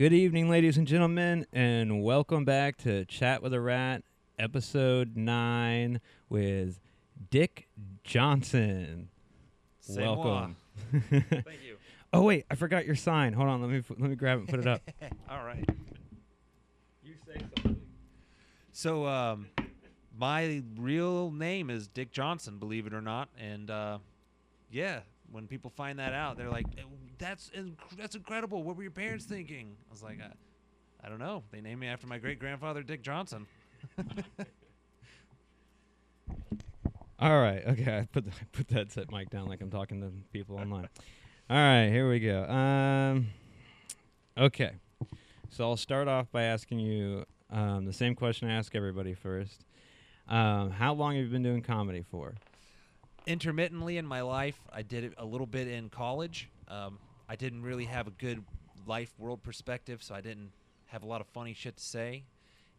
[0.00, 4.02] Good evening, ladies and gentlemen, and welcome back to Chat with a Rat,
[4.38, 6.00] episode nine
[6.30, 6.80] with
[7.28, 7.68] Dick
[8.02, 9.10] Johnson.
[9.80, 10.56] C'est welcome.
[11.10, 11.76] Thank you.
[12.14, 13.34] oh wait, I forgot your sign.
[13.34, 14.80] Hold on, let me let me grab it and put it up.
[15.30, 15.68] All right.
[17.04, 17.82] you say something.
[18.72, 19.48] So, um,
[20.18, 23.98] my real name is Dick Johnson, believe it or not, and uh,
[24.70, 26.84] yeah, when people find that out, they're like, "Eh,
[27.20, 28.62] "That's inc- that's incredible.
[28.64, 30.32] What were your parents thinking?" I was like, "I,
[31.06, 31.44] I don't know.
[31.52, 33.46] They named me after my great grandfather, Dick Johnson."
[37.18, 37.98] All right, okay.
[37.98, 40.88] I put the, I put that set mic down like I'm talking to people online.
[41.50, 42.44] All right, here we go.
[42.44, 43.28] Um,
[44.38, 44.72] okay,
[45.50, 49.66] so I'll start off by asking you um, the same question I ask everybody first.
[50.28, 52.34] Um, how long have you been doing comedy for?
[53.26, 54.58] intermittently in my life.
[54.72, 56.48] I did it a little bit in college.
[56.68, 56.98] Um,
[57.30, 58.42] I didn't really have a good
[58.88, 60.50] life world perspective, so I didn't
[60.86, 62.24] have a lot of funny shit to say.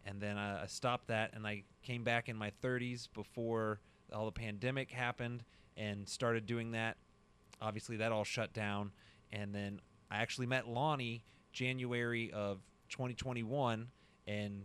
[0.06, 3.80] And then I, I stopped that, and I came back in my 30s before
[4.12, 5.46] all the pandemic happened,
[5.78, 6.98] and started doing that.
[7.62, 8.92] Obviously, that all shut down,
[9.32, 12.58] and then I actually met Lonnie January of
[12.90, 13.88] 2021,
[14.28, 14.64] and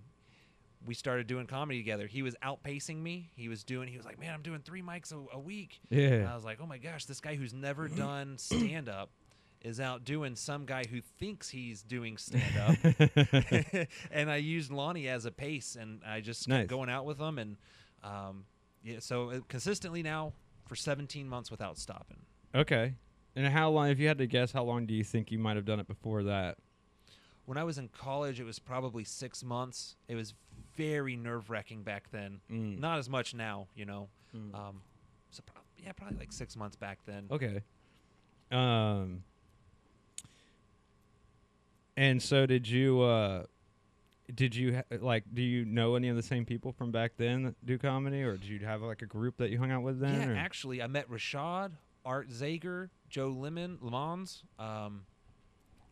[0.84, 2.08] we started doing comedy together.
[2.08, 3.30] He was outpacing me.
[3.36, 3.88] He was doing.
[3.88, 6.28] He was like, "Man, I'm doing three mics a, a week." And Yeah.
[6.32, 9.10] I was like, "Oh my gosh, this guy who's never done stand up
[9.66, 12.76] is out doing some guy who thinks he's doing stand up."
[14.10, 16.60] and I used Lonnie as a pace, and I just Nice.
[16.60, 17.56] kept going out with him, and
[18.02, 18.44] um,
[18.82, 20.32] yeah, so uh, consistently now
[20.66, 22.18] for 17 months without stopping.
[22.54, 22.94] okay.
[23.38, 23.88] And how long?
[23.90, 25.86] If you had to guess, how long do you think you might have done it
[25.86, 26.56] before that?
[27.44, 29.94] When I was in college, it was probably six months.
[30.08, 30.32] It was
[30.74, 32.40] very nerve wracking back then.
[32.50, 32.80] Mm.
[32.80, 34.08] Not as much now, you know.
[34.34, 34.54] Mm.
[34.54, 34.80] Um,
[35.30, 37.26] so prob- yeah, probably like six months back then.
[37.30, 37.60] Okay.
[38.50, 39.22] Um.
[41.96, 43.00] And so, did you?
[43.00, 43.44] uh
[44.34, 45.24] Did you like?
[45.32, 48.36] Do you know any of the same people from back then that do comedy, or
[48.36, 50.20] did you have like a group that you hung out with then?
[50.20, 51.70] Yeah, or- actually, I met Rashad,
[52.04, 54.42] Art Zager, Joe Lemon, Lemons.
[54.58, 55.06] Um,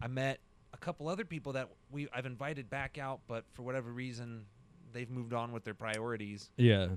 [0.03, 0.41] I met
[0.73, 4.45] a couple other people that we I've invited back out, but for whatever reason,
[4.93, 6.51] they've moved on with their priorities.
[6.57, 6.89] Yeah.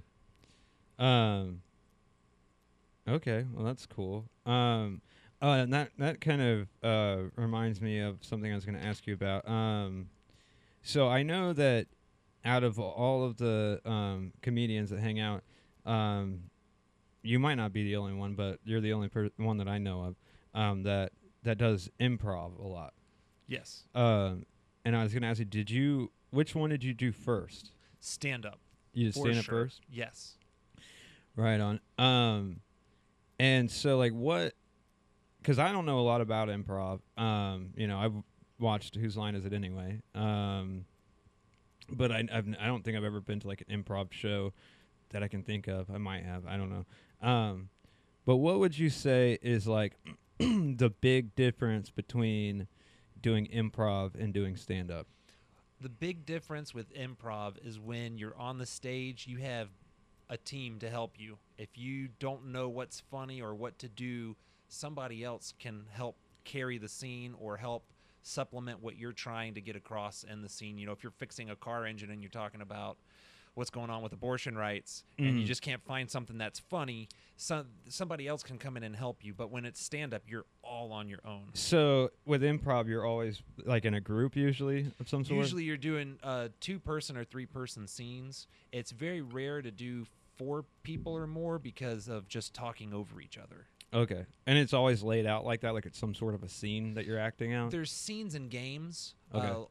[1.00, 1.62] Um.
[3.08, 4.26] Okay, well that's cool.
[4.46, 5.02] Um.
[5.42, 8.84] Oh, and that that kind of uh reminds me of something I was going to
[8.86, 9.48] ask you about.
[9.48, 10.10] Um.
[10.82, 11.88] So I know that
[12.46, 15.44] out of all of the um comedians that hang out,
[15.86, 16.44] um,
[17.22, 19.78] you might not be the only one, but you're the only per- one that I
[19.78, 20.16] know of
[20.60, 21.12] um that
[21.44, 22.94] that does improv a lot.
[23.48, 24.46] Yes, Um.
[24.86, 27.72] And I was going to ask you, did you which one did you do first?
[28.00, 28.60] stand up.
[28.94, 29.64] You did stand up sure.
[29.66, 29.82] first.
[29.92, 30.38] Yes.
[31.36, 31.80] Right on.
[31.98, 32.62] Um,
[33.40, 34.54] and so like what?
[35.48, 37.00] Because I don't know a lot about improv.
[37.18, 38.12] Um, you know, I've
[38.60, 40.02] watched Whose Line Is It Anyway.
[40.14, 40.84] Um,
[41.90, 44.52] but I I've, I don't think I've ever been to like an improv show
[45.12, 45.90] that I can think of.
[45.90, 46.46] I might have.
[46.46, 46.86] I don't know.
[47.26, 47.70] Um,
[48.26, 49.94] but what would you say is like
[50.38, 52.68] the big difference between
[53.22, 55.08] doing improv and doing stand up?
[55.80, 59.70] The big difference with improv is when you're on the stage, you have
[60.30, 61.38] a team to help you.
[61.58, 64.36] If you don't know what's funny or what to do,
[64.68, 67.84] somebody else can help carry the scene or help
[68.22, 70.78] supplement what you're trying to get across in the scene.
[70.78, 72.98] You know, if you're fixing a car engine and you're talking about
[73.54, 75.48] what's going on with abortion rights and you Mhm.
[75.48, 79.34] just can't find something that's funny, some, somebody else can come in and help you.
[79.34, 81.50] But when it's stand up, you're all on your own.
[81.56, 85.40] So with improv, you're always like in a group usually of some sort.
[85.40, 88.46] Usually, you're doing uh, two person or three person scenes.
[88.72, 93.40] It's very rare to do four people or more because of just talking over each
[93.40, 93.66] other.
[93.98, 94.26] Okay.
[94.46, 97.06] And it's always laid out like that, like it's some sort of a scene that
[97.06, 97.72] you're acting out.
[97.72, 99.16] There's scenes and games.
[99.34, 99.48] Okay.
[99.48, 99.66] Uh,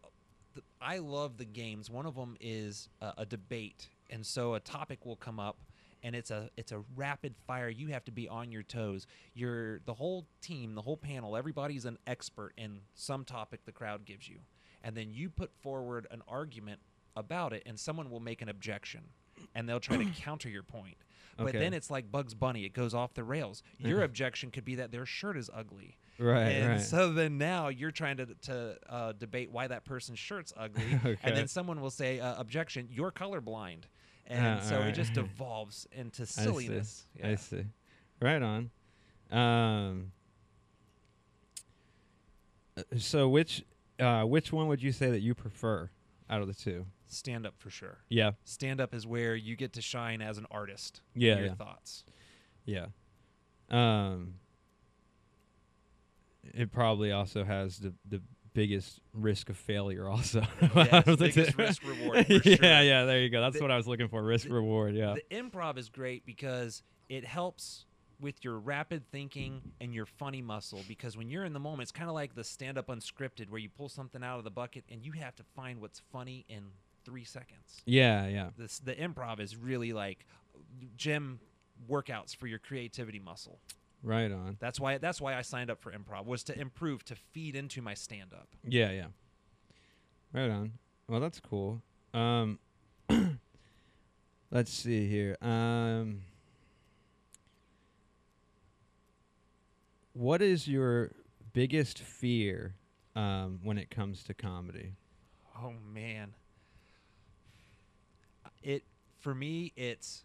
[0.54, 1.88] th- I love the games.
[1.88, 5.58] One of them is uh, a debate, and so a topic will come up,
[6.02, 7.68] and it's a it's a rapid fire.
[7.68, 9.06] You have to be on your toes.
[9.32, 11.36] You're the whole team, the whole panel.
[11.36, 14.38] Everybody's an expert in some topic the crowd gives you,
[14.82, 16.80] and then you put forward an argument
[17.14, 19.02] about it, and someone will make an objection,
[19.54, 20.96] and they'll try to counter your point.
[21.36, 21.58] But Okay.
[21.58, 23.62] then it's like Bugs Bunny; it goes off the rails.
[23.78, 25.98] Your objection could be that their shirt is ugly.
[26.18, 26.80] right, and right.
[26.80, 31.18] so then now you're trying to to uh, debate why that person's shirt's ugly, Okay.
[31.22, 33.82] and then someone will say, uh, "Objection, you're colorblind,"
[34.26, 34.88] and Ah, so alright.
[34.90, 36.42] it just devolves into I see.
[36.42, 37.06] silliness.
[37.22, 37.64] I see.
[38.20, 38.70] Right on.
[39.30, 40.12] Um.
[42.76, 43.64] uh, So which,
[43.98, 45.90] uh, which one would you say that you prefer
[46.28, 46.86] out of the two?
[47.08, 47.98] Stand up for sure.
[48.08, 48.32] Yeah.
[48.44, 51.00] Stand up is where you get to shine as an artist.
[51.14, 51.36] Yeah.
[51.36, 51.54] your yeah.
[51.54, 52.04] thoughts.
[52.64, 52.86] Yeah.
[53.70, 54.34] Um.
[56.54, 58.22] It probably also has the the
[58.54, 60.08] biggest risk of failure.
[60.08, 62.56] Also, Yes, Out of the biggest risk reward, yeah, sure.
[62.82, 63.04] yeah.
[63.04, 63.40] There you go.
[63.40, 64.22] That's The- what I was looking for.
[64.22, 64.94] Risk reward.
[64.94, 65.14] Yeah.
[65.14, 67.85] The improv is great because it helps
[68.20, 71.92] with your rapid thinking and your funny muscle because when you're in the moment it's
[71.92, 74.84] kind of like the stand up unscripted where you pull something out of the bucket
[74.90, 76.64] and you have to find what's funny in
[77.04, 77.82] 3 seconds.
[77.84, 78.48] yeah, yeah.
[78.56, 80.26] This the improv is really like
[80.96, 81.38] gym
[81.88, 83.60] workouts for your creativity muscle.
[84.02, 84.56] Right on.
[84.60, 87.82] That's why that's why I signed up for improv was to improve to feed into
[87.82, 88.48] my stand up.
[88.64, 89.06] Yeah, yeah.
[90.32, 90.72] Right on.
[91.08, 91.82] Well, that's cool.
[92.12, 92.58] Um,
[94.50, 95.36] let's see here.
[95.40, 96.22] Um,
[100.16, 101.12] what is your
[101.52, 102.74] biggest fear
[103.14, 104.94] um, when it comes to comedy?
[105.62, 106.34] Oh man.
[108.62, 108.84] It
[109.20, 110.24] for me it's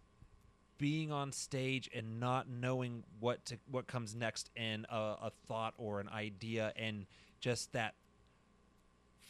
[0.77, 5.73] being on stage and not knowing what to what comes next in a, a thought
[5.77, 7.05] or an idea and
[7.39, 7.93] just that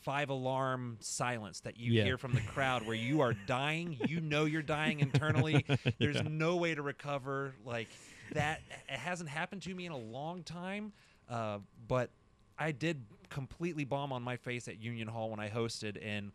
[0.04, 2.06] five alarm silence that you Yeah.
[2.06, 5.66] hear from the crowd where you are dying you know you're dying internally
[6.00, 6.28] there's Yeah.
[6.30, 7.90] no way to recover like
[8.34, 10.92] that it hasn't happened to me in a long time
[11.30, 12.10] uh, but
[12.58, 16.32] i did completely bomb on my face at union hall when i hosted and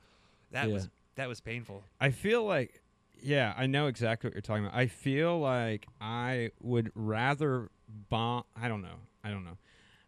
[0.51, 0.75] that Yeah.
[0.75, 2.83] was that was painful I feel like,
[3.23, 4.77] yeah, I know exactly what you're talking about.
[4.77, 7.71] I feel like I would rather
[8.11, 8.45] bomb.
[8.55, 8.99] I don't know.
[9.25, 9.57] I don't know.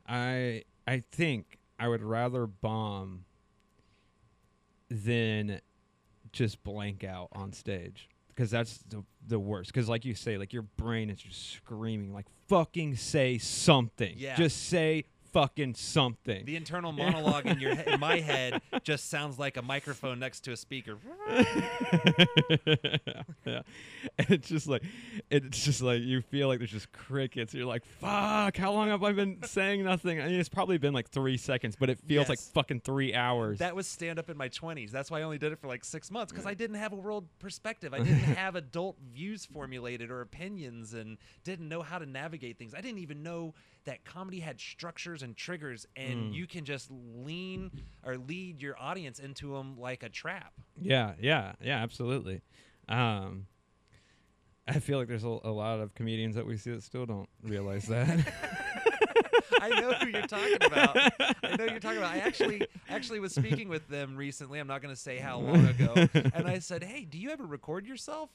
[0.07, 3.25] I I think I would rather bomb
[4.91, 5.61] than
[6.33, 8.09] just blank out on stage
[8.39, 9.73] because that's the the worst.
[9.73, 14.15] Because like you say, like your brain is just screaming, like fucking say something.
[14.17, 14.37] Yeah.
[14.37, 15.07] Just say
[15.39, 16.45] fucking something.
[16.47, 20.53] the internal monologue in your in my head just sounds like a microphone next to
[20.53, 20.99] a speaker
[23.45, 23.63] yeah.
[24.19, 24.83] And it's just like
[25.31, 27.55] it's just like you feel like there's just crickets.
[27.55, 30.21] You're like, fuck, how long have I been saying nothing?
[30.21, 33.59] I mean it's probably been like three seconds, but it feels like fucking three hours.
[33.59, 34.91] That was stand up in my 20s.
[34.91, 36.97] That's why I only did it for like six months because I didn't have a
[36.97, 37.95] world perspective.
[37.95, 42.75] I didn't have adult views formulated or opinions and didn't know how to navigate things.
[42.75, 43.55] I didn't even know
[43.89, 46.35] that comedy had structures and triggers and Mm.
[46.35, 47.71] you can just lean
[48.05, 50.53] or lead your audience into them like a trap.
[50.81, 52.43] yeah, yeah, yeah, absolutely.
[52.89, 53.47] Um
[54.67, 57.29] I feel like there's a, a lot of comedians that we see that still don't
[57.43, 58.09] realize that.
[59.63, 60.95] I know who you're talking about.
[61.43, 62.13] I know you're talking about.
[62.15, 64.59] I actually actually was speaking with them recently.
[64.59, 66.07] I'm not going to say how long ago.
[66.35, 68.31] And I said, "Hey, do you ever record yourself?"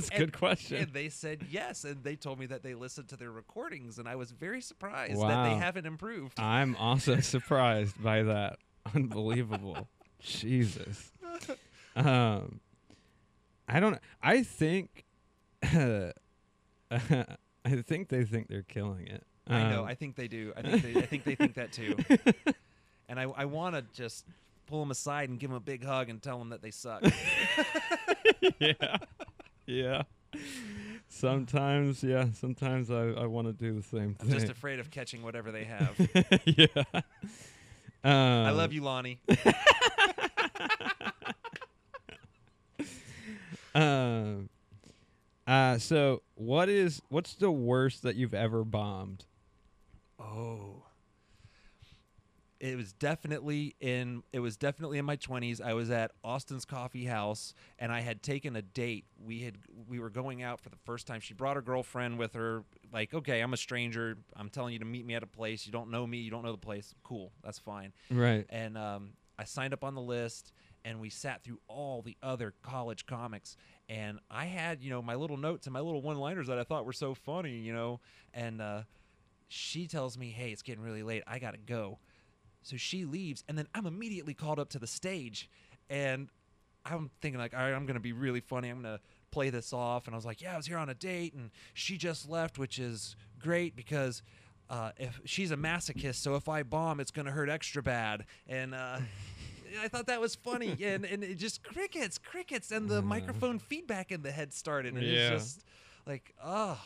[0.00, 0.76] That's a And- good question.
[0.78, 4.08] And they said yes, and they told me that they listened to their recordings, and
[4.08, 6.38] I was very surprised that they haven't improved.
[6.40, 8.58] I'm also surprised by that.
[8.94, 9.88] Unbelievable.
[10.20, 11.12] Jesus.
[11.96, 12.60] Um
[13.68, 15.04] I don't I think
[15.62, 16.12] I
[17.82, 19.24] think they think they're killing it.
[19.46, 19.82] I know.
[19.82, 20.52] Um, I think they do.
[20.56, 21.96] I think they, I think they think that too.
[23.10, 24.26] And I, I want to just
[24.66, 27.02] pull them aside and give them a big hug and tell them that they suck.
[28.60, 28.98] yeah.
[29.68, 30.02] Yeah.
[31.08, 34.32] Sometimes, yeah, sometimes I, I want to do the same thing.
[34.32, 35.94] I'm just afraid of catching whatever they have.
[36.44, 36.66] yeah.
[38.04, 39.20] Um, I love you, Lonnie.
[43.74, 44.48] Um.
[45.46, 45.78] Uh.
[45.78, 49.24] So, what is what's the worst that you've ever bombed?
[50.18, 50.82] Oh.
[52.60, 55.60] It was definitely in it was definitely in my 20s.
[55.60, 59.04] I was at Austin's Coffee House and I had taken a date.
[59.24, 61.20] We had we were going out for the first time.
[61.20, 64.18] She brought her girlfriend with her like, "Okay, I'm a stranger.
[64.34, 65.66] I'm telling you to meet me at a place.
[65.66, 66.94] You don't know me, you don't know the place.
[67.04, 67.32] Cool.
[67.44, 68.44] That's fine." Right.
[68.50, 70.52] and um, I signed up on the list,
[70.84, 73.56] and we sat through all the other college comics,
[73.88, 76.84] and I had you know my little notes and my little one-liners that I thought
[76.86, 78.00] were so funny, you know,
[78.34, 78.82] and uh,
[79.46, 81.22] she tells me, "Hey, it's getting really late.
[81.26, 82.00] I gotta go,"
[82.62, 85.48] so she leaves, and then I'm immediately called up to the stage,
[85.88, 86.28] and
[86.84, 88.68] I'm thinking like, all right, I'm gonna be really funny.
[88.68, 89.00] I'm gonna
[89.30, 91.50] play this off, and I was like, yeah, I was here on a date, and
[91.74, 94.22] she just left, which is great because.
[94.70, 98.26] Uh, if she's a masochist, so if I bomb, it's gonna hurt extra bad.
[98.46, 98.98] And uh,
[99.82, 103.00] I thought that was funny, and and it just crickets, crickets, and the Uh.
[103.00, 105.12] microphone feedback in the head started, and Yeah.
[105.12, 105.64] it's just
[106.06, 106.78] like, oh,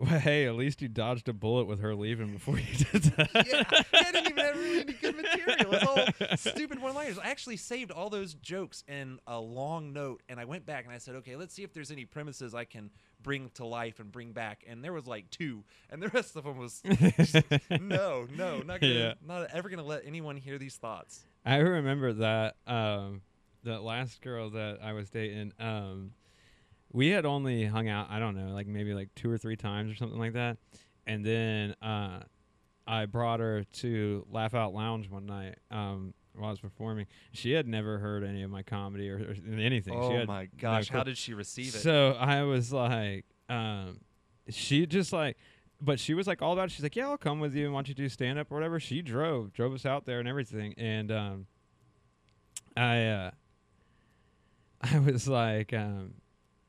[0.00, 3.30] Well, hey, at least you dodged a bullet with her leaving before you did that.
[3.34, 3.64] yeah,
[4.00, 5.72] I didn't even have really any good material.
[5.74, 7.18] It's all stupid one-liners.
[7.18, 10.94] I actually saved all those jokes in a long note, and I went back and
[10.94, 12.90] I said, okay, let's see if there's any premises I can
[13.24, 14.62] bring to life and bring back.
[14.68, 16.80] And there was like two, and the rest of them was
[17.80, 19.14] no, no, not gonna, Yeah.
[19.26, 21.24] not ever gonna let anyone hear these thoughts.
[21.44, 23.22] I remember that um,
[23.64, 25.54] that last girl that I was dating.
[25.58, 26.12] Um,
[26.92, 28.08] we had only hung out.
[28.10, 30.56] I don't know, like maybe like two or three times or something like that.
[31.06, 32.20] And then uh,
[32.86, 37.06] I brought her to Laugh Out Lounge one night um, while I was performing.
[37.32, 39.94] She had never heard any of my comedy or, or anything.
[39.94, 40.98] she Oh my gosh, clue.
[40.98, 41.78] how did she receive it?
[41.78, 44.00] So I was like, um,
[44.48, 45.36] she just like,
[45.80, 46.72] but she was like all about it.
[46.72, 48.54] She's like, yeah, I'll come with you and why don't you do stand up or
[48.56, 48.80] whatever.
[48.80, 50.74] She drove, drove us out there and everything.
[50.76, 51.46] And um,
[52.76, 53.30] I, uh,
[54.82, 56.14] I was like, um,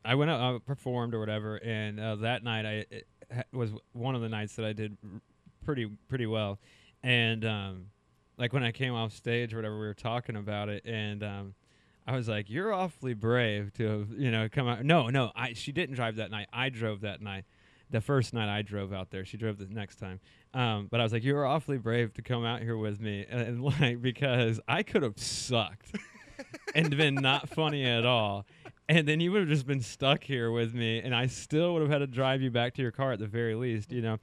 [0.04, 3.72] I went out, I performed or whatever, and uh, that night I it ha- was
[3.94, 5.22] one of the nights that I did r-
[5.64, 6.60] pretty pretty well,
[7.04, 7.86] and um,
[8.38, 11.54] like when I came off stage or whatever, we were talking about it, and um,
[12.08, 15.54] I was like, "You're awfully brave to have you know come out." No, no, I
[15.54, 16.48] she didn't drive that night.
[16.54, 17.46] I drove that night.
[17.92, 20.20] The first night I drove out there, she drove the next time.
[20.54, 23.26] Um, but I was like, "You were awfully brave to come out here with me,"
[23.30, 25.96] and, and like because I could have sucked
[26.76, 28.46] and been not funny at all.
[28.90, 31.84] And then you would have just been stuck here with me, and I still would
[31.84, 34.18] have had to drive you back to your car at the very least, you know.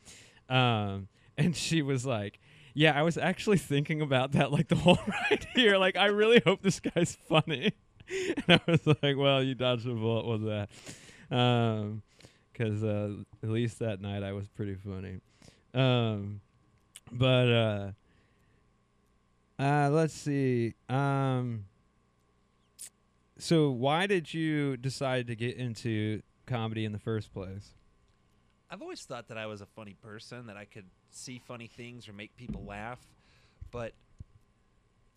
[0.49, 1.07] Um,
[1.39, 2.41] and she was like,
[2.75, 5.79] "Yeah, I was actually thinking about that like the whole ride here.
[5.79, 7.73] Like, I really hope this guy's funny."
[8.09, 10.69] And I was like, "Well, you dodged a bullet with that,"
[12.53, 15.19] because uh, at least that night I was pretty funny.
[15.75, 16.41] Um,
[17.11, 17.91] but uh,
[19.59, 20.75] uh, let's see.
[20.89, 21.65] Um,
[23.39, 27.73] so why did you decide to get into comedy in the first place?
[28.71, 32.09] I've always thought that I was a funny person, that I could see funny things
[32.09, 32.99] or make people laugh.
[33.71, 33.93] But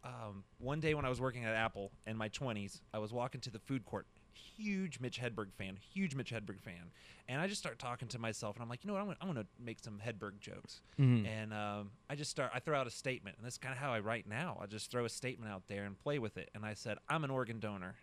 [0.03, 3.41] um, one day when I was working at Apple in my 20s, I was walking
[3.41, 4.05] to the food court.
[4.33, 6.91] Huge Mitch Hedberg fan, huge Mitch Hedberg fan.
[7.27, 9.01] And I just start talking to myself, and I'm like, you know what?
[9.01, 10.81] I'm gonna, I'm gonna make some Hedberg jokes.
[10.99, 11.27] Mm.
[11.27, 13.91] And um, I just start, I throw out a statement, and that's kind of how
[13.91, 14.57] I write now.
[14.61, 16.49] I just throw a statement out there and play with it.
[16.55, 17.95] And I said, I'm an organ donor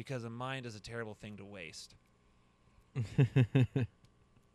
[0.00, 1.94] because a mind is a terrible thing to waste.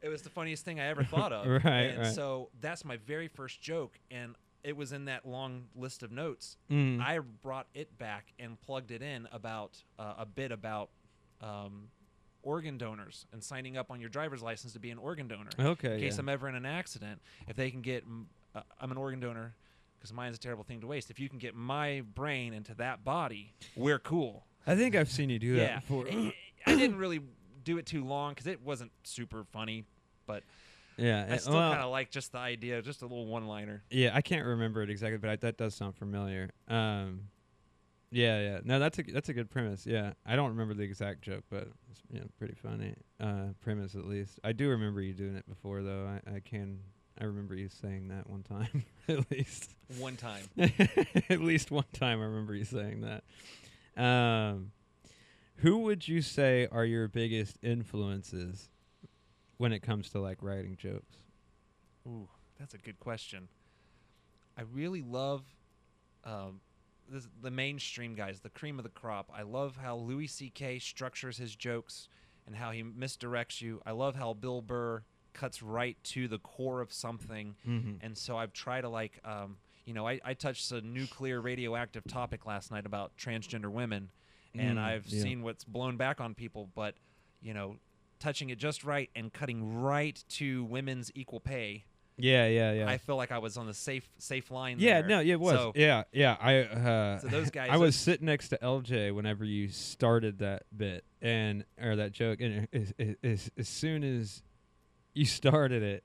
[0.01, 1.47] It was the funniest thing I ever thought of.
[1.65, 2.13] Right, And right.
[2.13, 6.57] so that's my very first joke, and it was in that long list of notes.
[6.69, 7.01] Mm.
[7.01, 10.89] I brought it back and plugged it in about uh, a bit about
[11.41, 11.87] um,
[12.43, 15.49] organ donors and signing up on your driver's license to be an organ donor.
[15.59, 15.95] okay.
[15.95, 16.19] in case yeah.
[16.19, 18.03] I'm ever in an accident, if they can get,
[18.53, 19.55] uh, I'm an organ donor
[19.97, 21.09] because mine's a terrible thing to waste.
[21.09, 24.45] If you can get my brain into that body, we're cool.
[24.67, 25.79] I think I've seen you do that yeah.
[25.79, 26.05] before.
[26.07, 27.22] I didn't really
[27.63, 29.86] do it too long because it wasn't super funny,
[30.25, 30.43] but
[30.98, 31.27] yeah.
[31.29, 33.84] I still well, kind of like just the idea, just a little one-liner.
[33.89, 36.51] Yeah, I can't remember it exactly, but I, that does sound familiar.
[36.67, 37.22] Um,
[38.12, 38.60] yeah, yeah.
[38.63, 39.86] No, that's a that's a good premise.
[39.86, 43.95] Yeah, I don't remember the exact joke, but it's you know, pretty funny uh, premise
[43.95, 44.39] at least.
[44.43, 46.07] I do remember you doing it before, though.
[46.07, 46.79] I, I can.
[47.19, 49.74] I remember you saying that one time, at least.
[50.00, 50.43] One time.
[51.29, 53.24] at least one time, I remember you saying that.
[53.97, 54.71] Um,
[55.57, 58.69] who would you say are your biggest influences
[59.57, 61.17] when it comes to like writing jokes?
[62.07, 62.27] Ooh,
[62.59, 63.47] that's a good question.
[64.57, 65.43] I really love
[66.23, 66.61] um,
[67.09, 69.31] this, the mainstream guys, the cream of the crop.
[69.35, 70.79] I love how Louis C.K.
[70.79, 72.09] structures his jokes
[72.47, 73.81] and how he misdirects you.
[73.85, 77.55] I love how Bill Burr cuts right to the core of something.
[77.67, 78.05] Mm-hmm.
[78.05, 82.03] And so I've tried to like, um, you know, I, I touched a nuclear radioactive
[82.07, 84.09] topic last night about transgender women,
[84.53, 85.21] and Mm, I've yeah.
[85.23, 86.69] seen what's blown back on people.
[86.75, 86.95] But
[87.41, 87.77] you know,
[88.19, 91.83] touching it just right and cutting right to women's equal pay,
[92.17, 92.87] Yeah, yeah, yeah.
[92.89, 94.77] I feel like I was on the safe safe line.
[94.79, 95.09] Yeah, there.
[95.09, 95.55] no, yeah, it was.
[95.55, 96.37] So, yeah, yeah.
[96.39, 100.63] I uh, So those guys- I was sitting next to LJ whenever you started that
[100.75, 104.41] bit and or that joke, and as, as, as soon as
[105.13, 106.03] you started it,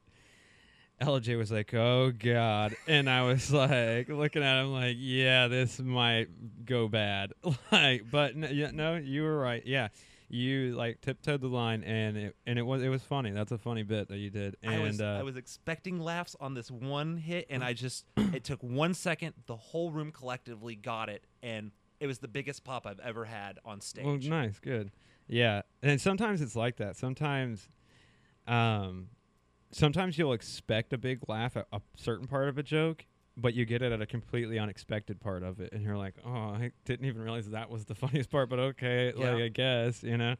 [1.00, 5.80] LJ was like, "Oh God," and I was like looking at him like, "Yeah, this
[5.80, 7.33] might go bad."
[7.73, 9.62] like, but no, yeah, no, you were right.
[9.64, 9.88] Yeah.
[10.33, 13.33] You like tiptoed the line, and it and it was it was funny.
[13.33, 16.37] That's a funny bit that you did, and I was uh, I was expecting laughs
[16.38, 19.35] on this one hit, and I just it took one second.
[19.47, 23.59] The whole room collectively got it, and it was the biggest pop I've ever had
[23.64, 24.04] on stage.
[24.04, 24.92] Well, nice, good.
[25.26, 26.97] Yeah, and sometimes it's like that.
[26.97, 27.69] Sometimes,
[28.47, 29.09] um,
[29.73, 33.05] sometimes you'll expect a big laugh at a certain part of a joke,
[33.37, 36.31] but you get it at a completely unexpected part of it, and you're like, "Oh,
[36.31, 39.33] I didn't even realize that was the funniest part." But okay, Yeah.
[39.33, 40.35] like I guess you know.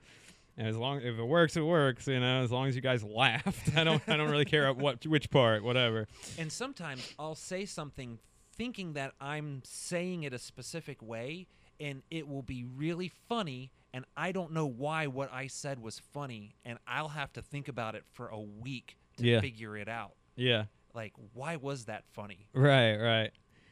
[0.57, 2.07] And as long if it works, it works.
[2.07, 4.77] You know, as long as you guys laughed, I don't I don't really care at
[4.77, 6.07] what which part, whatever.
[6.39, 8.19] And sometimes I'll say something
[8.57, 11.47] thinking that I'm saying it a specific way
[11.79, 15.99] and it will be really funny and I don't know why what I said was
[16.13, 19.41] funny and I'll have to think about it for a week to Yeah.
[19.41, 20.13] figure it out.
[20.37, 20.65] Yeah.
[20.95, 22.49] Like why was that funny?
[22.53, 23.31] Right, right.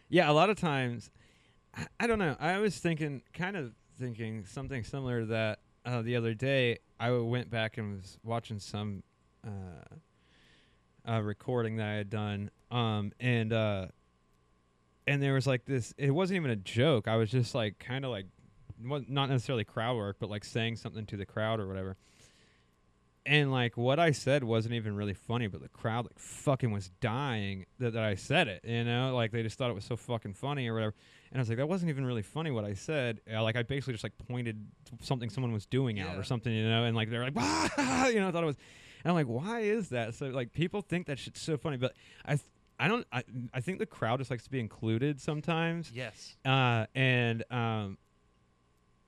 [0.09, 1.11] Yeah, a lot of times,
[1.75, 2.37] I, I don't know.
[2.41, 6.79] I was thinking, kind of thinking something similar to that uh, the other day.
[7.01, 9.03] I went back and was watching some
[9.47, 9.51] uh,
[11.05, 13.87] a recording that I had done, um, and uh,
[15.07, 15.95] and there was like this.
[15.99, 17.09] It wasn't even a joke.
[17.09, 18.27] I was just like kind of like,
[18.81, 21.97] not necessarily crowd work, but like saying something to the crowd or whatever.
[23.29, 26.89] And like what I said wasn't even really funny, but the crowd like fucking was
[27.01, 28.65] dying that, that I said it.
[28.65, 30.95] You know, like they just thought it was so fucking funny or whatever.
[31.31, 33.21] And I was like, that wasn't even really funny what I said.
[33.31, 34.67] Uh, like I basically just like pointed
[35.03, 38.19] something someone was doing out or something, you know, and like they're like, "Wah!" you
[38.19, 38.57] know, I thought it was.
[39.05, 40.15] And I'm like, why is that?
[40.15, 41.93] So like people think that shit's so funny, but
[42.25, 43.07] I, th- I don't.
[43.13, 45.93] I, I think the crowd just likes to be included sometimes.
[45.95, 46.35] Yes.
[46.47, 47.99] Uh, and um,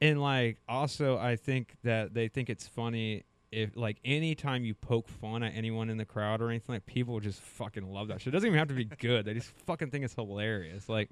[0.02, 5.08] and like also I think that they think it's funny if like anytime you poke
[5.08, 8.28] fun at anyone in the crowd or anything, like people just fucking love that shit.
[8.28, 9.24] It doesn't even have to be good.
[9.24, 10.88] They just fucking think it's hilarious.
[10.88, 11.10] Like,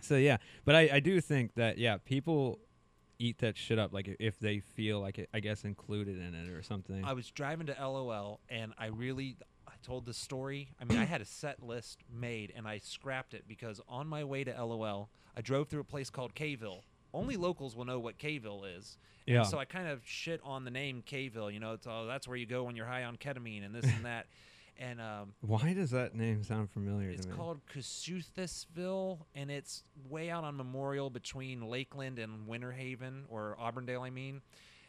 [0.00, 0.38] so yeah.
[0.64, 2.60] But I I do think that yeah, people
[3.18, 6.50] eat that shit up like if they feel like it, I guess included in it
[6.50, 7.04] or something.
[7.04, 10.70] I was driving to LOL and I really I told the story.
[10.80, 14.24] I mean, I had a set list made and I scrapped it because on my
[14.24, 16.82] way to LOL, I drove through a place called Kville.
[17.14, 18.96] Only locals will know what Kville is.
[19.26, 19.42] And Yeah.
[19.44, 21.52] so I kind of shit on the name Kville.
[21.52, 23.84] You know, it's all that's where you go when you're high on ketamine and this
[23.84, 24.26] and that.
[24.78, 27.36] And um, Why does that name sound familiar it's to me?
[27.36, 34.02] called Kasuthasville, and it's way out on Memorial between Lakeland and Winter Haven, or Auburndale,
[34.02, 34.40] I mean.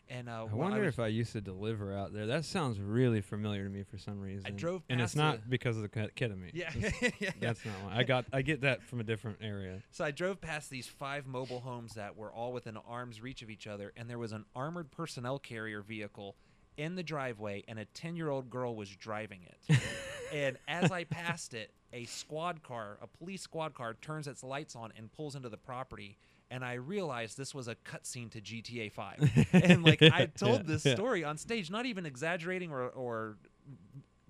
[0.10, 2.28] And uh, I wonder was- if I used to deliver out there.
[2.28, 4.46] That sounds really familiar to me for some reason.
[4.46, 6.52] I drove and it's not because of the ke- ketamine.
[6.54, 6.72] yeah,
[7.20, 7.98] yeah, that's not why.
[7.98, 8.26] I got.
[8.34, 9.82] I get that from a different area.
[9.92, 13.50] So I drove past these five mobile homes that were all within arm's reach of
[13.50, 16.36] each other, and there was an armored personnel carrier vehicle
[16.78, 19.80] in the driveway, and a 10 year old girl was driving it.
[20.34, 24.76] and as I passed it, a squad car, a police squad car, turns its lights
[24.76, 26.18] on and pulls into the property.
[26.54, 29.48] And I realized this was a cutscene to GTA 5.
[29.54, 30.94] and like I told Yeah, this yeah.
[30.94, 33.38] story on stage, not even exaggerating or, or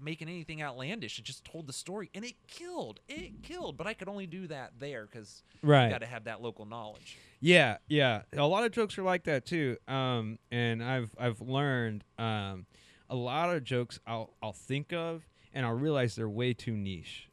[0.02, 1.20] making anything outlandish.
[1.20, 3.02] It just told the story, and it killed.
[3.10, 3.76] It killed.
[3.78, 5.86] But I could only do that there because Right.
[5.86, 7.18] you got to have that local knowledge.
[7.42, 8.22] Yeah, yeah.
[8.38, 9.76] A lot of jokes are like that too.
[9.88, 12.66] Um, and I've I've learned um,
[13.10, 17.28] a lot of jokes I'll I'll think of and I'll realize they're way too niche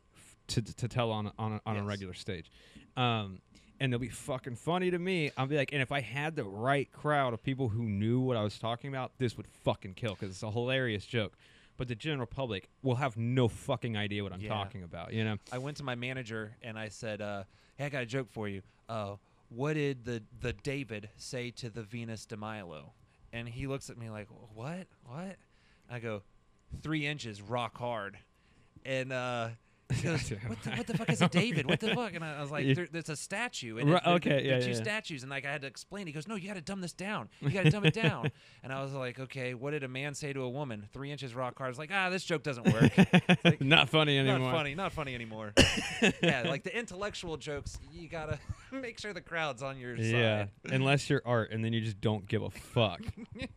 [0.49, 2.51] to to tell on a- on a, on a regular stage.
[2.97, 3.41] Um,
[3.81, 5.31] and they'll be fucking funny to me.
[5.37, 8.37] I'll be like, and if I had the right crowd of people who knew what
[8.37, 11.33] I was talking about, this would fucking kill because it's a hilarious joke.
[11.79, 14.51] But the general public will have no fucking idea what I'm Yeah.
[14.51, 15.15] talking about.
[15.15, 15.37] You know?
[15.51, 17.45] I went to my manager and I said, uh,
[17.77, 18.61] "Hey, I got a joke for you.
[18.87, 19.17] Uh,
[19.49, 22.93] what did the the David say to the Venus de Milo?"
[23.33, 24.89] And he looks at me like, "What?
[25.07, 25.37] What?"
[25.89, 26.23] I go,
[26.83, 28.19] three inches, rock hard."
[28.85, 29.51] And uh,
[29.91, 31.67] he goes, what, the, "What the fuck is a David?
[31.67, 34.07] What the fuck?" And I, I was like, there, "There's a statue." And Ri- it-
[34.07, 34.75] okay, there- yeah, there are two yeah.
[34.83, 36.07] statues, and like I had to explain.
[36.07, 37.29] He goes, "No, you got to dumb this down.
[37.41, 38.31] You got to dumb it down."
[38.63, 40.89] And I was like, "Okay, what did a man say to a woman?
[40.93, 42.93] Three inches, rock hard." I was like, "Ah, this joke doesn't work."
[43.45, 44.39] like- not funny anymore.
[44.39, 45.53] Not funny, not funny anymore.
[46.23, 48.39] yeah, like the intellectual jokes, you gotta
[48.73, 50.49] make sure the crowd's on your Yeah, side.
[50.73, 53.01] unless you're art, and then you just don't give a fuck.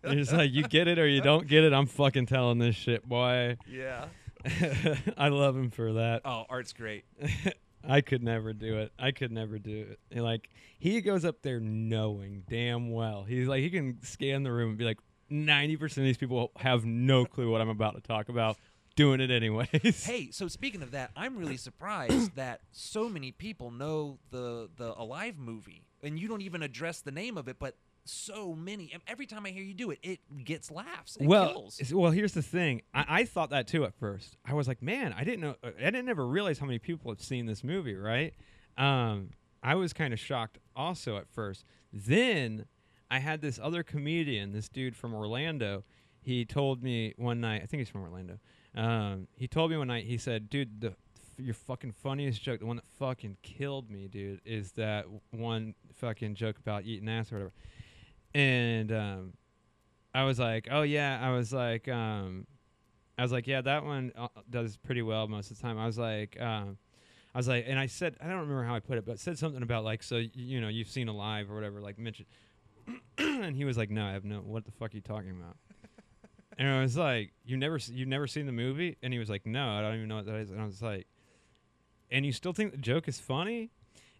[0.09, 1.73] Just like, you get it or you don't get it.
[1.73, 3.57] I'm fucking telling this shit, boy.
[3.69, 4.05] Yeah.
[5.17, 6.21] I love him for that.
[6.25, 7.05] Oh, art's great.
[7.87, 8.93] I could never do it.
[8.97, 9.99] I could never do it.
[10.11, 13.23] And, like he goes up there knowing damn well.
[13.23, 16.51] He's like he can scan the room and be like, ninety percent of these people
[16.57, 18.57] have no clue what I'm about to talk about.
[18.95, 20.05] Doing it anyways.
[20.05, 24.93] Hey, so speaking of that, I'm really surprised that so many people know the the
[24.99, 27.75] Alive movie, and you don't even address the name of it, but
[28.05, 28.91] so many.
[28.93, 31.15] and Every time I hear you do it, it gets laughs.
[31.17, 31.93] It well, kills.
[31.93, 32.81] well, here's the thing.
[32.93, 34.37] I, I thought that too at first.
[34.45, 35.55] I was like, man, I didn't know.
[35.63, 37.95] I didn't ever realize how many people have seen this movie.
[37.95, 38.33] Right?
[38.77, 41.65] Um, I was kind of shocked also at first.
[41.91, 42.65] Then
[43.09, 45.83] I had this other comedian, this dude from Orlando.
[46.21, 47.61] He told me one night.
[47.63, 48.39] I think he's from Orlando.
[48.75, 50.05] Um, he told me one night.
[50.05, 50.93] He said, "Dude, the
[51.37, 56.35] your fucking funniest joke, the one that fucking killed me, dude, is that one fucking
[56.35, 57.53] joke about eating ass or whatever."
[58.33, 59.33] And um,
[60.13, 62.47] I was like, "Oh yeah," I was like, um,
[63.17, 65.85] I was like, "Yeah, that one uh, does pretty well most of the time." I
[65.85, 66.77] was like, um,
[67.33, 69.37] I was like, and I said, I don't remember how I put it, but said
[69.39, 72.27] something about like, so you know, you've seen Alive or whatever, like mentioned,
[73.17, 74.37] and he was like, "No, I have no.
[74.37, 75.57] What the fuck are you talking about?"
[76.57, 79.45] and I was like, "You never, you've never seen the movie?" And he was like,
[79.45, 81.07] "No, I don't even know what that is." And I was like,
[82.11, 83.71] "And you still think the joke is funny?"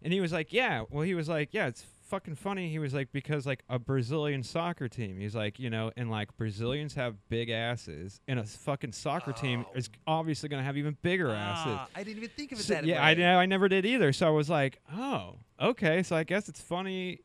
[0.02, 2.94] And he was like, "Yeah." Well, he was like, "Yeah, it's fucking funny." He was
[2.94, 7.16] like, "Because like a Brazilian soccer team." He's like, you know, and like Brazilians have
[7.28, 9.76] big asses, and a fucking soccer team Oh.
[9.78, 11.72] is obviously gonna have even bigger asses.
[11.76, 13.10] Ah, I didn't even think of it So- that yeah, way.
[13.10, 13.38] I know.
[13.38, 14.12] I never did either.
[14.12, 16.02] So I was like, oh, okay.
[16.02, 17.20] So I guess it's funny,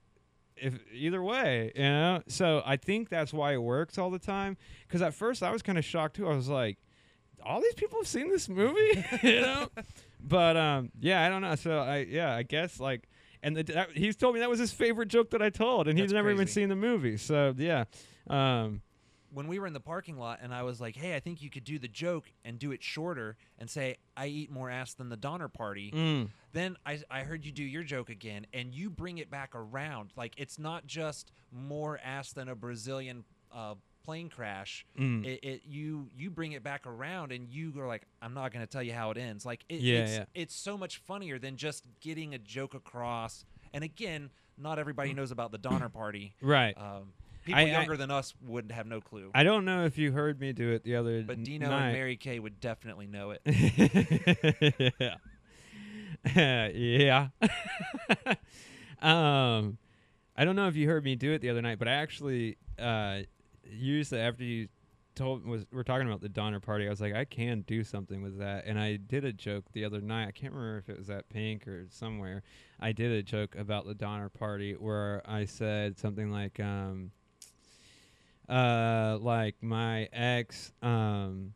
[0.57, 2.21] if either way, you know.
[2.27, 4.57] So I think that's why it works all the time.
[4.87, 6.27] Because at first I was kind of shocked too.
[6.27, 6.77] I was like,
[7.43, 9.69] all these people have seen this movie, you know.
[10.21, 11.55] But um, yeah, I don't know.
[11.55, 13.07] So I yeah, I guess like,
[13.43, 15.97] and the, that, he's told me that was his favorite joke that I told, and
[15.97, 16.61] he's That's never even crazy.
[16.61, 17.17] seen the movie.
[17.17, 17.85] So yeah,
[18.29, 18.81] um,
[19.31, 21.49] when we were in the parking lot and I was like, "Hey, I think you
[21.49, 25.09] could do the joke and do it shorter and say I eat more ass than
[25.09, 28.89] the Donner Party." mm, Then I, I heard you do your joke again, and you
[28.89, 30.11] bring it back around.
[30.15, 34.85] Like it's not just more ass than a Brazilian uh, plane crash.
[34.97, 35.25] mm.
[35.25, 38.65] It, it you you bring it back around, and you are like, I'm not going
[38.65, 39.45] to tell you how it ends.
[39.45, 40.25] Like it, Yeah, it's yeah.
[40.33, 43.45] it's so much funnier than just getting a joke across.
[43.73, 46.33] And again, not everybody knows about the Donner Party.
[46.41, 46.75] right.
[46.77, 47.13] Um,
[47.45, 49.31] people I- I- younger than us would have no clue.
[49.35, 51.85] I don't know if you heard me do it the other But Dino night.
[51.89, 53.41] and Mary Kay would definitely know it.
[56.35, 56.67] yeah.
[56.67, 57.27] yeah.
[59.01, 59.77] um,
[60.35, 62.57] I don't know if you heard me do it the other night, but I actually
[62.77, 63.19] uh,
[63.71, 64.67] used it after you
[65.15, 66.87] told was we're talking about the Donner Party.
[66.87, 69.83] I was like, I can do something with that, and I did a joke the
[69.83, 70.27] other night.
[70.27, 72.43] I can't remember if it was at Pink or somewhere.
[72.79, 77.11] I did a joke about the Donner Party where I said something like, um,
[78.47, 81.53] uh, like my ex, um,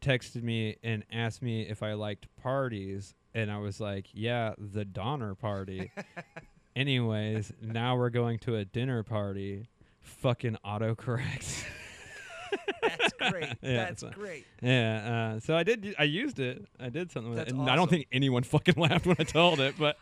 [0.00, 4.84] texted me and asked me if I liked parties, and I was like, "Yeah, the
[4.84, 5.90] Donner Party."
[6.76, 9.66] Anyways, now we're going to a dinner party.
[10.02, 11.64] Fucking autocorrect.
[12.82, 13.44] That's great.
[13.62, 14.44] Yeah, That's so- great.
[14.62, 15.94] yeah, uh, so I did.
[15.98, 16.64] I used it.
[16.78, 17.56] I did something with That's it.
[17.56, 19.96] And I don't think anyone fucking laughed when I told it, but,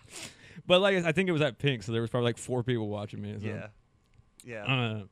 [0.66, 2.88] but like I think it was at Pink, so there was probably like four people
[2.88, 3.36] watching me.
[3.40, 3.46] So.
[3.46, 3.66] Yeah.
[4.44, 4.64] Yeah.
[4.64, 5.02] Uh,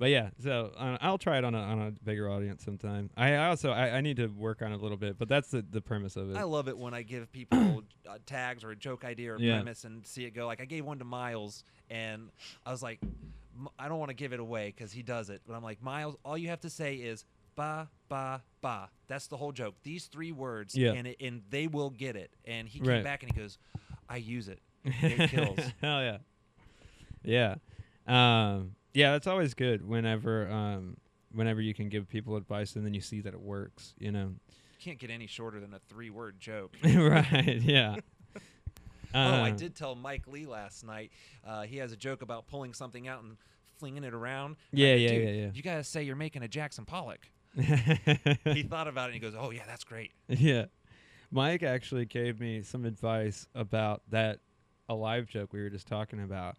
[0.00, 3.10] but yeah, so uh, I'll try it on a on a bigger audience sometime.
[3.16, 5.50] I I also I, I need to work on it a little bit, but that's
[5.50, 6.36] the, the premise of it.
[6.36, 9.56] I love it when I give people uh, tags or a joke idea or Yeah.
[9.56, 10.46] premise and see it go.
[10.46, 12.30] Like I gave one to Miles, and
[12.66, 12.98] I was like,
[13.56, 15.82] M- I don't want to give it away because he does it, but I'm like,
[15.82, 18.88] Miles, all you have to say is ba ba ba.
[19.06, 19.74] That's the whole joke.
[19.82, 20.92] These three words, Yeah.
[20.92, 22.30] and it, and they will get it.
[22.46, 23.04] And he came Right.
[23.04, 23.58] back and he goes,
[24.08, 24.60] I use it.
[25.02, 25.58] It kills.
[25.82, 26.18] Hell yeah,
[27.22, 27.56] yeah,
[28.06, 29.12] um, yeah.
[29.12, 29.86] That's always good.
[29.86, 30.96] Whenever um,
[31.32, 34.34] whenever you can give people advice and then you see that it works, you know.
[34.80, 36.74] Can't get any shorter than a three-word joke.
[36.84, 37.60] right.
[37.60, 37.96] Yeah.
[38.34, 38.40] oh,
[39.14, 41.10] I Uh, did tell Mike Lee last night.
[41.46, 43.36] Uh, he has a joke about pulling something out and
[43.78, 44.56] flinging it around.
[44.72, 45.50] Yeah, like, yeah, yeah, yeah.
[45.52, 47.28] You gotta say you're making a Jackson Pollock.
[47.56, 50.66] he thought about it and he goes, "Oh yeah, that's great." Yeah.
[51.32, 54.38] Mike actually gave me some advice about that
[54.88, 56.56] alive joke we were just talking about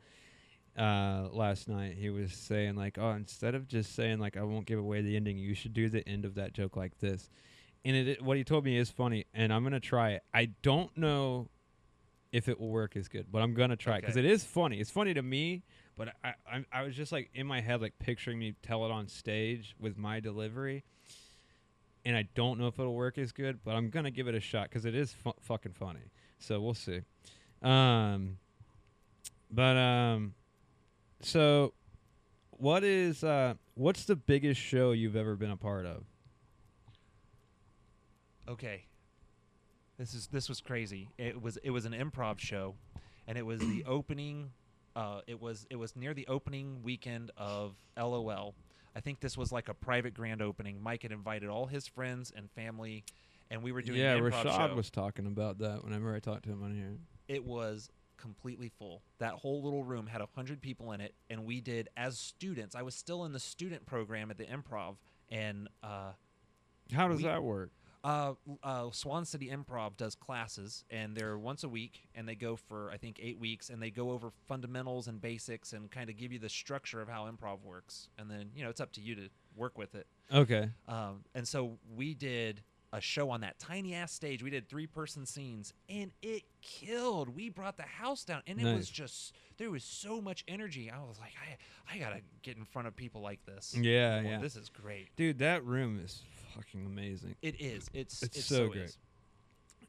[0.78, 1.96] uh, last night.
[1.98, 5.16] He was saying like, "Oh, instead of just saying like I won't give away the
[5.16, 7.30] ending, you should do the end of that joke like this."
[7.84, 10.24] And it what he told me is funny, and I'm gonna try it.
[10.34, 11.50] I don't know
[12.32, 14.26] if it will work as good, but I'm gonna try it because Okay.
[14.28, 14.80] it is funny.
[14.80, 15.64] It's funny to me,
[15.98, 18.92] but I, I I was just like in my head like picturing me tell it
[18.92, 20.84] on stage with my delivery
[22.06, 24.40] and I don't know if it'll work as good, but I'm gonna give it a
[24.40, 26.00] shot because it is fu- fucking funny.
[26.40, 27.02] So we'll see.
[27.62, 28.38] Um,
[29.52, 30.34] but um,
[31.24, 31.74] so
[32.50, 36.04] what is uh, what's the biggest show you've ever been a part of?
[38.48, 38.86] Okay.
[39.98, 41.10] This is this was crazy.
[41.18, 42.76] It was it was an improv show,
[43.28, 44.52] and it was the opening.
[44.96, 48.56] Uh, it was it was near the opening weekend of LOL.
[48.96, 50.82] I think this was like a private grand opening.
[50.82, 53.06] Mike had invited all his friends and family,
[53.50, 54.76] and we were doing yeah, an improv Rashad show.
[54.76, 56.98] was talking about that whenever I talked to him on here.
[57.28, 57.90] it was
[58.26, 59.02] completely full.
[59.20, 62.76] That whole little room had a hundred people in it, and we did as students.
[62.76, 64.96] I was still in the student program at the improv,
[65.30, 66.12] and uh,
[66.94, 67.72] How does We- that work?
[68.04, 72.56] uh, uh, Swan City Improv does classes, and they're once a week, and they go
[72.56, 76.18] for I think eight weeks, and they go over fundamentals and basics, and kind of
[76.18, 79.02] give you the structure of how improv works, and then you know it's up to
[79.02, 80.08] you to work with it.
[80.34, 80.70] Okay.
[80.88, 82.62] Um, and so we did
[82.94, 84.44] a show on that tiny ass stage.
[84.44, 87.30] We did three person scenes, and it killed.
[87.36, 90.92] We brought the house down, and it was just there was so much energy.
[90.92, 93.76] I was like, I I gotta get in front of people like this.
[93.80, 94.40] Yeah, yeah.
[94.40, 95.10] This is great.
[95.16, 96.22] Dude, that room is
[96.56, 97.36] fucking amazing.
[97.42, 97.90] It is.
[97.94, 98.84] It's It's it so so great.
[98.86, 98.98] is.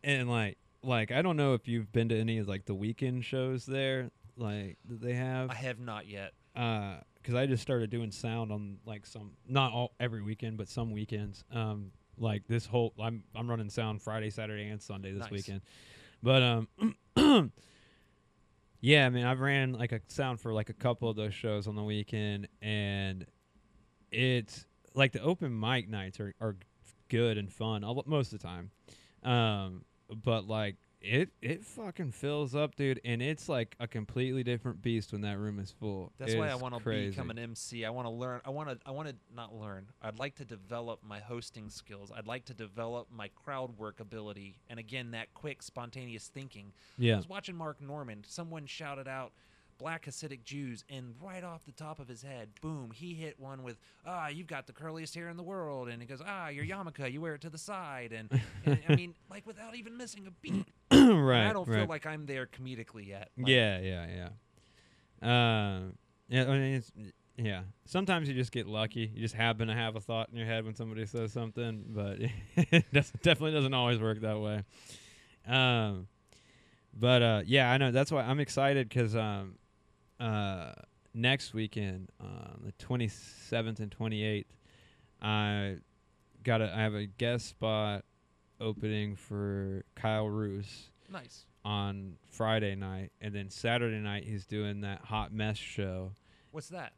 [0.05, 3.25] And like like I don't know if you've been to any of like the weekend
[3.25, 5.51] shows there like that they have.
[5.51, 6.33] I have not yet.
[6.55, 10.69] Uh, because I just started doing sound on like some not all every weekend, but
[10.69, 11.45] some weekends.
[11.53, 15.31] Um, like this whole I'm I'm running sound Friday, Saturday, and Sunday this Nice.
[15.31, 15.61] weekend.
[16.23, 16.69] But um,
[18.81, 21.67] yeah, I mean I've ran like a sound for like a couple of those shows
[21.67, 23.27] on the weekend, and
[24.11, 26.57] it's like the open mic nights are are
[27.09, 28.71] good and fun all, most of the time.
[29.23, 34.81] Um, but like it it fucking fills up, dude, and it's like a completely different
[34.83, 36.13] beast when that room is full.
[36.19, 37.85] That's why I want to become an MC.
[37.85, 38.41] I want to learn.
[38.45, 38.79] I want to.
[38.87, 39.87] I want to not learn.
[40.01, 42.13] I'd like to develop my hosting skills.
[42.15, 46.73] I'd like to develop my crowd work ability, and again, that quick, spontaneous thinking.
[46.99, 47.15] Yeah.
[47.15, 48.27] I was watching Mark Normand.
[48.29, 49.33] Someone shouted out,
[49.79, 53.63] "Black Hasidic Jews," and right off the top of his head, boom, he hit one
[53.65, 56.65] with, "Ah, you've got the curliest hair in the world," and he goes, "Ah, your
[56.65, 58.31] yarmulke, you wear it to the side," and,
[58.65, 60.67] and I mean, like without even missing a beat.
[61.21, 61.47] right.
[61.47, 61.79] I don't right.
[61.79, 63.31] feel like I'm there comedically yet.
[63.37, 64.07] Like, yeah, yeah,
[65.23, 65.77] yeah.
[65.77, 65.95] Um,
[66.29, 66.93] yeah, I mean, it's,
[67.37, 67.63] yeah.
[67.85, 69.11] Sometimes you just get lucky.
[69.15, 72.19] You just happen to have a thought in your head when somebody says something, but
[72.57, 74.65] it doesn't, definitely doesn't always work that way.
[75.47, 76.09] Um,
[76.99, 79.55] but uh, yeah, I know that's why I'm excited because um,
[80.21, 80.73] uh,
[81.15, 84.45] next weekend, uh, the 27th and 28th,
[85.21, 85.77] I
[86.43, 88.05] got a I have a guest spot
[88.61, 91.45] opening for Kyle Roos Nice.
[91.65, 96.13] on Friday night, and then Saturday night he's doing that hot mess show.
[96.51, 96.93] What's that?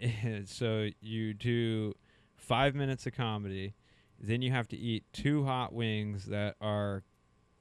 [0.46, 1.94] so you do
[2.36, 3.74] five minutes of comedy,
[4.20, 7.02] then you have to eat two hot wings that are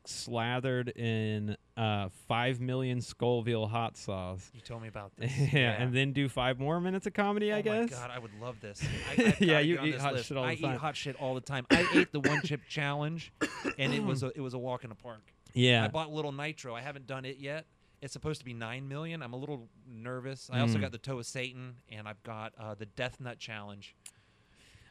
[0.08, 4.52] slathered in uh, five million Scoville hot sauce.
[4.54, 5.32] You told me about this.
[5.52, 7.52] yeah, and then do five more minutes of comedy.
[7.52, 7.92] I oh guess.
[7.92, 8.82] my god, I would love this.
[9.18, 10.28] I, Yeah, you eat hot list.
[10.28, 10.74] shit all the I time.
[10.76, 11.66] eat hot shit all the time.
[11.72, 13.34] I ate the one chip challenge,
[13.78, 15.22] and it was a, it was a walk in the park.
[15.56, 15.84] Yeah.
[15.84, 16.76] I bought little nitro.
[16.76, 17.66] I haven't done it yet.
[18.02, 19.24] It's supposed to be nine million.
[19.24, 20.50] I'm a little nervous.
[20.54, 20.82] I also Mm.
[20.82, 23.96] got the toe of Satan, and I've got uh, the Death Nut Challenge.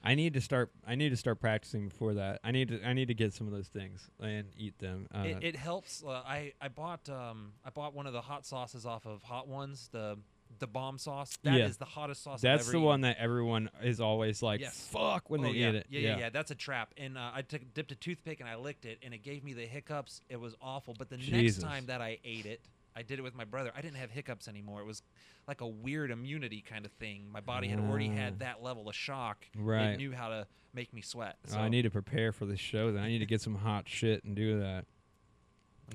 [0.03, 0.70] I need to start.
[0.87, 2.40] I need to start practicing before that.
[2.44, 2.83] I need to.
[2.87, 5.07] I need to get some of those things and eat them.
[5.14, 6.03] Uh, it, it helps.
[6.05, 9.48] Uh, I I bought um I bought one of the hot sauces off of Hot
[9.48, 9.88] Ones.
[9.92, 10.18] The
[10.58, 11.36] the bomb sauce.
[11.42, 11.76] That is Yeah.
[11.78, 12.38] the hottest sauce.
[12.38, 12.86] I've that's ever the eaten.
[12.86, 14.88] one that everyone is always like, Yes.
[14.88, 15.68] "Fuck" when Oh, they yeah.
[15.70, 15.86] eat it.
[15.90, 16.92] Yeah, yeah, yeah, That's a trap.
[16.96, 19.52] And uh, I took dipped a toothpick and I licked it, and it gave me
[19.52, 20.20] the hiccups.
[20.28, 20.94] It was awful.
[20.98, 21.62] But the Jesus.
[21.62, 22.60] next time that I ate it,
[22.96, 23.72] I did it with my brother.
[23.76, 24.80] I didn't have hiccups anymore.
[24.80, 25.02] It was
[25.48, 27.28] like a weird immunity kind of thing.
[27.30, 29.44] My body had already had that level of shock.
[29.56, 29.90] Right.
[29.90, 31.36] It knew how to make me sweat.
[31.46, 32.92] So I need to prepare for the show.
[32.92, 34.86] Then I need to get some hot shit and do that.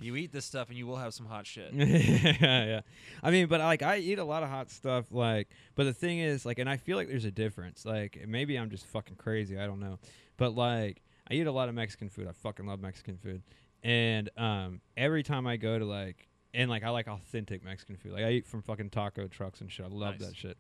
[0.02, 1.72] You eat this stuff and you will have some hot shit.
[1.74, 2.82] yeah, yeah.
[3.24, 5.06] I mean, but like I eat a lot of hot stuff.
[5.12, 7.86] Like, but the thing is, like, and I feel like there's a difference.
[7.86, 9.58] Like, maybe I'm just fucking crazy.
[9.58, 10.00] I don't know.
[10.38, 12.28] But like, I eat a lot of Mexican food.
[12.28, 13.42] I fucking love Mexican food.
[13.84, 18.14] And um, every time I go to like, and like I like authentic Mexican food.
[18.14, 19.86] Like I eat from fucking taco trucks and shit.
[19.86, 20.30] I love Nice.
[20.30, 20.58] that shit.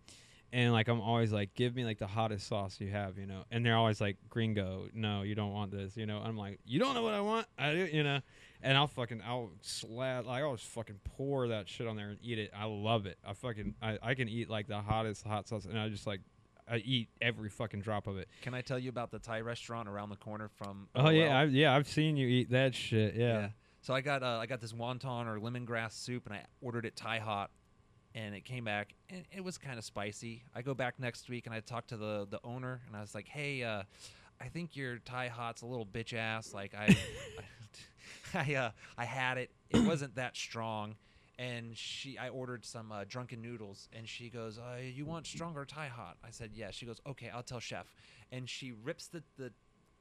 [0.51, 3.43] And like I'm always like, give me like the hottest sauce you have, you know.
[3.51, 6.19] And they're always like, gringo, no, you don't want this, you know.
[6.19, 8.19] I'm like, you don't know what I want, I do, you know.
[8.61, 12.17] And I'll fucking I'll slap like I'll just fucking pour that shit on there and
[12.21, 12.51] eat it.
[12.55, 13.17] I love it.
[13.25, 16.21] I fucking I, I can eat like the hottest hot sauce and I just like
[16.69, 18.27] I eat every fucking drop of it.
[18.41, 20.87] Can I tell you about the Thai restaurant around the corner from?
[20.95, 21.37] Oh yeah, OL?
[21.37, 23.15] I, yeah, I've seen you eat that shit.
[23.15, 23.39] Yeah.
[23.39, 23.49] Yeah.
[23.81, 26.95] So I got uh, I got this wonton or lemongrass soup, and I ordered it
[26.95, 27.49] Thai hot,
[28.19, 30.43] and it came back, and it was kind of spicy.
[30.53, 33.15] I go back next week, and I talked to the the owner, and I was
[33.15, 33.83] like, "Hey, uh,
[34.41, 36.53] I think your Thai hot's a little bitch ass.
[36.53, 36.95] Like I,
[38.33, 39.51] I, uh, I had it.
[39.69, 40.95] It wasn't that strong."
[41.37, 45.63] And she, I ordered some uh, drunken noodles, and she goes, uh, "You want stronger
[45.63, 47.87] Thai hot?" I said, "Yeah." She goes, "Okay, I'll tell chef."
[48.31, 49.53] And she rips the the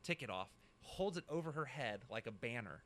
[0.02, 0.48] ticket off,
[0.80, 2.82] holds it over her head like a banner,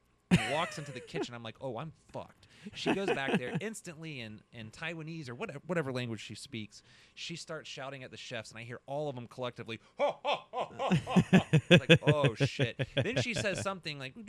[0.50, 1.34] walks into the kitchen.
[1.34, 2.46] I'm like, oh, I'm fucked.
[2.74, 6.82] She goes back there instantly in, in Taiwanese or whatever, whatever language she speaks.
[7.14, 10.44] She starts shouting at the chefs, and I hear all of them collectively, ha, ha,
[10.52, 11.46] ha, ha.
[11.68, 12.80] It's like, oh, shit.
[12.96, 14.14] Then she says something like,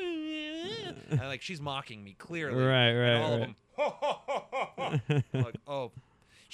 [0.00, 2.62] and like she's mocking me clearly.
[2.62, 5.00] Right, And right, all of them, ha, ha, ha, ha, ha.
[5.34, 5.92] I'm like, oh.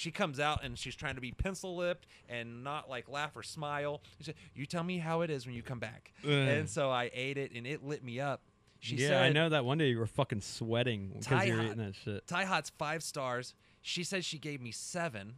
[0.03, 3.41] She comes out and she's trying to be pencil lipped and not like laugh or
[3.41, 4.01] smile.
[4.17, 6.29] She said, "You tell me how it is when you come back." Ugh.
[6.29, 8.41] And so I ate it and it lit me up.
[8.79, 11.59] She yeah, said, I know that one day you were fucking sweating because you were
[11.61, 12.27] hot- eating that shit.
[12.27, 13.55] Thai Hot's five stars.
[13.81, 15.35] She said she gave me seven.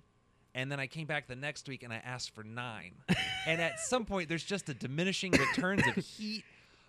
[0.56, 2.93] And then I came back the next week and I asked for nine.
[3.45, 6.43] and at some point, there's just a diminishing returns of heat.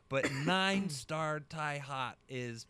[0.09, 2.65] But nine star Thai Hot is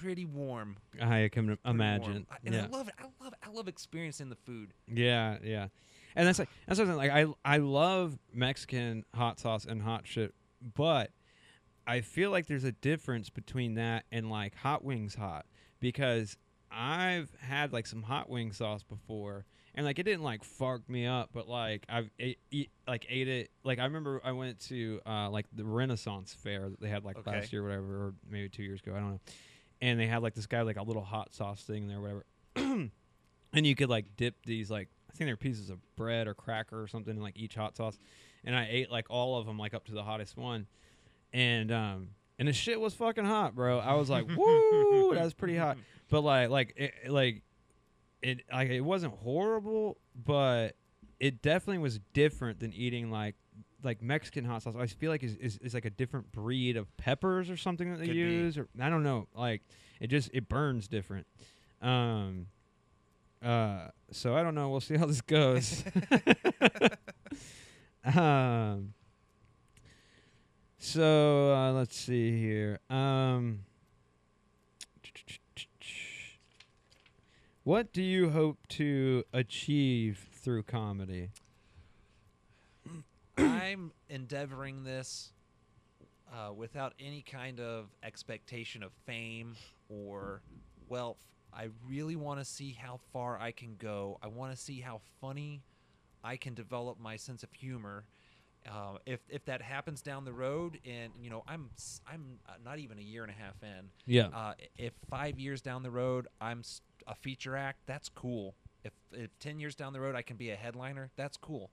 [0.00, 0.76] pretty warm.
[1.00, 2.12] I can pretty imagine.
[2.12, 2.26] warm.
[2.30, 2.64] I- And yeah.
[2.64, 2.94] I love it.
[2.98, 3.34] I love.
[3.42, 4.72] I love experiencing the food.
[4.86, 5.68] Yeah, yeah,
[6.14, 10.34] and that's like that's something like I I love Mexican hot sauce and hot shit,
[10.74, 11.10] but
[11.86, 15.46] I feel like there's a difference between that and like hot wings hot
[15.80, 16.36] because
[16.70, 21.06] I've had like some hot wing sauce before and like it didn't like fuck me
[21.06, 25.00] up, but like I've ate, eat, like ate it like I remember I went to
[25.06, 27.30] uh like the Renaissance fair that they had like Okay.
[27.30, 29.20] last year or whatever or maybe two years ago I don't know,
[29.80, 32.24] and they had like this guy like a little hot sauce thing there or whatever.
[33.52, 36.82] and you could like dip these like I think they're pieces of bread or cracker
[36.82, 37.98] or something in like each hot sauce,
[38.44, 40.66] and I ate like all of them like up to the hottest one,
[41.32, 42.08] and um
[42.38, 43.78] and the shit was fucking hot, bro.
[43.78, 45.78] I was like, woo, that was pretty hot.
[46.08, 47.42] But like, like, it, like,
[48.22, 50.76] it, like, it wasn't horrible, but
[51.18, 53.36] it definitely was different than eating like,
[53.82, 54.74] like Mexican hot sauce.
[54.78, 57.98] I feel like is is, is like a different breed of peppers or something that
[57.98, 58.20] they Could be.
[58.20, 59.28] use, or I don't know.
[59.34, 59.62] Like,
[60.00, 61.26] it just it burns different.
[61.82, 62.46] Um.
[63.42, 63.88] Uh.
[64.10, 64.70] So I don't know.
[64.70, 65.84] We'll see how this goes.
[68.04, 68.94] um.
[70.78, 72.78] So uh, let's see here.
[72.88, 73.64] Um,
[77.64, 81.30] what do you hope to achieve through comedy?
[83.38, 85.32] I'm endeavoring this
[86.32, 89.54] uh, without any kind of expectation of fame
[89.88, 90.42] or
[90.88, 91.24] wealth.
[91.52, 94.18] I really want to see how far I can go.
[94.22, 95.62] I want to see how funny
[96.22, 98.04] I can develop my sense of humor.
[98.68, 101.70] Uh, if if that happens down the road, and you know, I'm
[102.06, 103.90] I'm uh, not even a year and a half in.
[104.06, 104.28] Yeah.
[104.34, 106.62] Uh, if five years down the road I'm
[107.06, 108.56] a feature act, that's cool.
[108.82, 111.70] If if ten years down the road I can be a headliner, that's cool.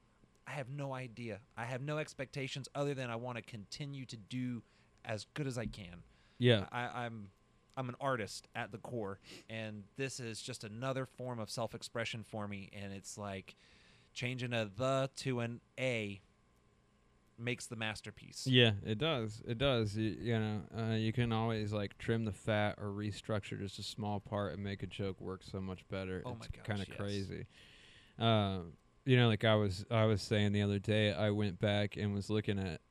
[0.47, 1.39] I have no idea.
[1.57, 4.61] I have no expectations other than I want to continue to do
[5.05, 6.03] as good as I can.
[6.37, 6.65] yeah.
[6.71, 7.29] I, I'm
[7.75, 12.47] I'm an artist at the core, and this is just another form of self-expression for
[12.47, 12.69] me.
[12.71, 13.55] And it's like
[14.13, 16.21] changing a the to an a
[17.39, 18.45] makes the masterpiece.
[18.45, 19.41] Yeah, it does.
[19.47, 19.95] It does.
[19.95, 23.83] You, you know, uh, you can always like trim the fat or restructure just a
[23.83, 26.21] small part and make a joke work so much better.
[26.25, 26.97] Oh it's my gosh, kind of yes.
[26.97, 27.45] crazy.
[28.19, 28.73] Um,
[29.05, 32.13] you know, like I was I was saying the other day, I went back and
[32.13, 32.81] was looking at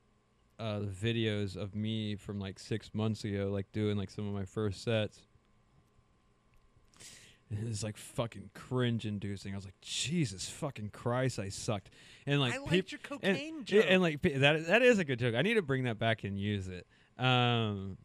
[0.59, 4.35] uh, the videos of me from like six months ago, like doing like some of
[4.35, 5.18] my first sets.
[7.51, 9.53] And It was like fucking cringe inducing.
[9.53, 11.90] I was like, Jesus fucking Christ, I sucked.
[12.27, 13.85] And like I liked peop- your cocaine yeah, joke.
[13.88, 15.35] and like pe- that that is a good joke.
[15.35, 16.87] I need to bring that back and use it.
[17.18, 17.98] Um,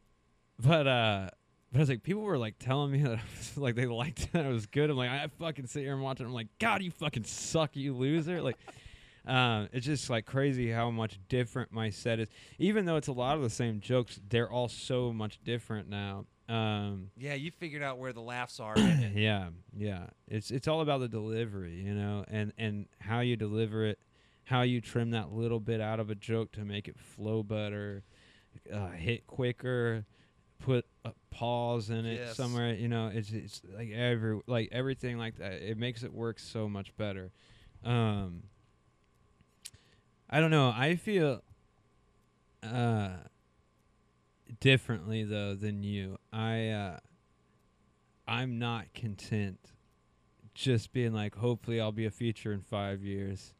[0.59, 1.29] but uh,
[1.71, 4.31] but I was like, people were like telling me that I was, like they liked
[4.33, 4.89] that it was good.
[4.89, 6.23] I'm like, I fucking sit here and watch it.
[6.23, 8.41] I'm like, God, you fucking suck, you loser.
[8.41, 8.57] like,
[9.25, 12.29] um, it's just like crazy how much different my set is.
[12.59, 16.25] Even though it's a lot of the same jokes, they're all so much different now.
[16.49, 18.77] Um, yeah, you figured out where the laughs are.
[19.13, 20.07] yeah, yeah.
[20.29, 23.99] It's it's all about the delivery, you know, and and how you deliver it,
[24.45, 28.03] how you trim that little bit out of a joke to make it flow better,
[28.73, 30.05] uh, hit quicker,
[30.59, 32.35] put a pause in it Yes.
[32.35, 32.73] somewhere.
[32.73, 35.53] You know, it's it's like every like everything like that.
[35.53, 37.31] It makes it work so much better.
[37.83, 38.43] Um,
[40.29, 40.73] I don't know.
[40.75, 41.41] I feel
[42.63, 43.09] uh
[44.59, 46.17] differently though than you.
[46.33, 46.99] I uh
[48.27, 49.59] I'm not content
[50.53, 53.53] just being like hopefully I'll be a feature in 5 years.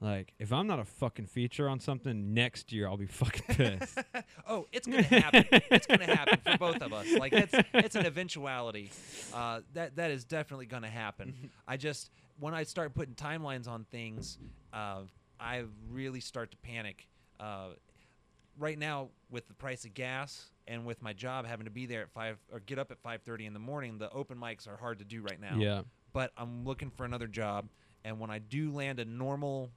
[0.00, 3.42] Like if I'm not a fucking feature on something next year I'll be fucking
[3.78, 3.98] pissed.
[4.46, 5.44] oh, it's gonna happen.
[5.50, 7.10] it's gonna happen for both of us.
[7.14, 8.90] Like it's it's an eventuality.
[9.32, 11.50] Uh, that that is definitely gonna happen.
[11.68, 14.38] I just when I start putting timelines on things,
[14.72, 15.02] uh,
[15.40, 17.08] I really start to panic.
[17.40, 17.68] Uh,
[18.58, 22.02] right now, with the price of gas and with my job having to be there
[22.02, 24.76] at five or get up at five thirty in the morning, the open mics are
[24.76, 25.56] hard to do right now.
[25.58, 25.82] yeah.
[26.12, 27.68] But I'm looking for another job,
[28.04, 29.70] and when I do land a normal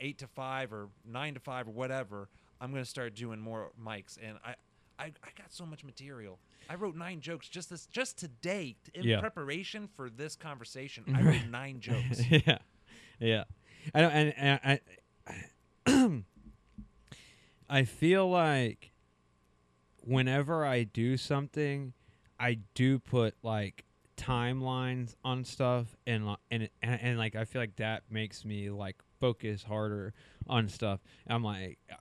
[0.00, 2.28] eight to five or nine to five or whatever,
[2.60, 4.54] I'm gonna start doing more mics, and I,
[4.98, 6.38] I, I got so much material.
[6.68, 9.20] I wrote nine jokes just this just today in Yeah.
[9.20, 11.04] preparation for this conversation.
[11.14, 12.20] I wrote nine jokes.
[12.30, 12.58] yeah,
[13.18, 13.44] yeah.
[13.94, 14.80] I don't, and, and I,
[17.68, 18.92] I feel like
[20.04, 21.92] whenever I do something,
[22.38, 23.84] I do put like
[24.16, 28.96] timelines on stuff, and and and, and like I feel like that makes me like
[29.20, 30.12] focus harder
[30.48, 31.00] on stuff.
[31.28, 31.78] I'm like.
[31.92, 31.96] uh,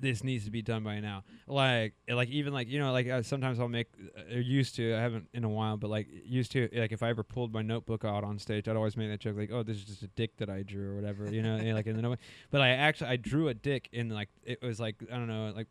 [0.00, 1.24] This needs to be done by now.
[1.48, 4.94] Like, like even like you know, like uh, sometimes I'll make, uh, used to.
[4.94, 6.68] I haven't in a while, but like used to.
[6.72, 9.36] Like if I ever pulled my notebook out on stage, I'd always make that joke
[9.36, 11.28] like, "Oh, this is just a dick that I drew" or whatever.
[11.28, 12.20] You know, and, like in the notebook.
[12.52, 15.52] But I actually I drew a dick in like it was like I don't know
[15.56, 15.66] like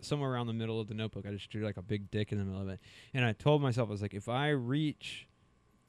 [0.00, 1.26] somewhere around the middle of the notebook.
[1.26, 2.78] I just drew like a big dick in the middle of it,
[3.14, 5.26] and I told myself I was like, if I reach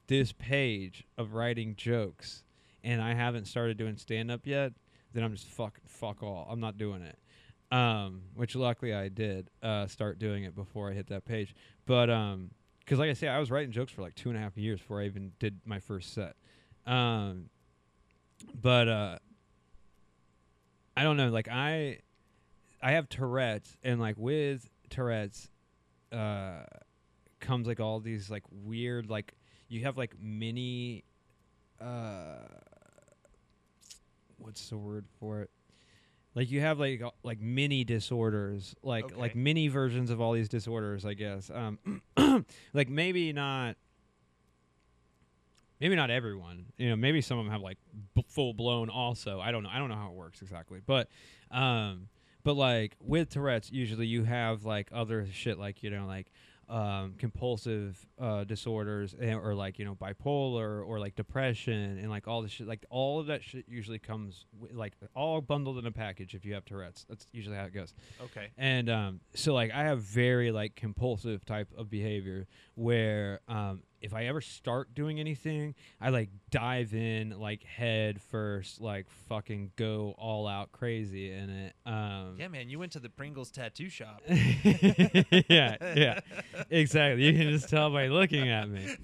[0.08, 2.42] this page of writing jokes
[2.84, 4.72] and I haven't started doing stand up yet,
[5.12, 6.46] then I'm just fuck fuck all.
[6.48, 7.18] I'm not doing it.
[7.74, 11.56] Um, which luckily I did uh, start doing it before I hit that page.
[11.86, 14.40] But um, because like I say, I was writing jokes for like two and a
[14.40, 16.36] half years before I even did my first set.
[16.86, 17.48] Um,
[18.60, 19.18] but uh,
[20.96, 21.30] I don't know.
[21.30, 21.98] Like I,
[22.82, 25.50] I have Tourette's, and like with Tourette's,
[26.12, 26.64] uh,
[27.40, 29.34] comes like all these like weird like
[29.68, 31.04] you have like mini,
[31.80, 32.46] uh,
[34.44, 35.50] what's the word for it?
[36.36, 39.14] like you have like like mini disorders, like Okay.
[39.14, 41.48] like mini versions of all these disorders, I guess.
[41.48, 42.02] Um,
[42.74, 43.76] like maybe not.
[45.80, 46.66] Maybe not everyone.
[46.78, 47.78] You know, maybe some of them have like
[48.14, 48.88] b- full blown.
[48.88, 49.68] Also, I don't know.
[49.72, 51.08] I don't know how it works exactly, but
[51.50, 52.08] um,
[52.42, 56.30] but like with Tourette's, usually you have like other shit, like you know, like
[56.68, 62.26] um, compulsive uh, disorders, eh, or like you know, bipolar, or like depression, and like
[62.28, 62.66] all this shit.
[62.66, 66.34] Like all of that shit usually comes wi- like all bundled in a package.
[66.34, 67.94] If you have Tourette's, that's usually how it goes.
[68.22, 68.48] Okay.
[68.56, 74.12] And um, so like I have very like compulsive type of behavior where um, if
[74.12, 80.14] I ever start doing anything, I like dive in like head first, like fucking go
[80.18, 81.72] all out crazy in it.
[81.86, 84.22] Um, Yeah, man, you went to the Pringles tattoo shop.
[84.28, 86.20] yeah, yeah,
[86.68, 87.24] exactly.
[87.24, 88.94] You can just tell by looking at me.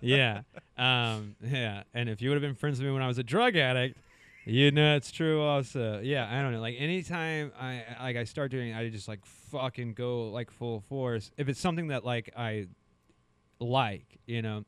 [0.00, 0.42] Yeah,
[0.76, 1.82] um, yeah.
[1.92, 3.98] And if you would have been friends with me when I was a drug addict,
[4.44, 5.42] you know it's true.
[5.42, 6.28] Also, yeah.
[6.30, 6.60] I don't know.
[6.60, 11.32] Like anytime I like I start doing, I just like fucking go like full force.
[11.36, 12.68] If it's something that like I
[13.60, 14.64] like, you know.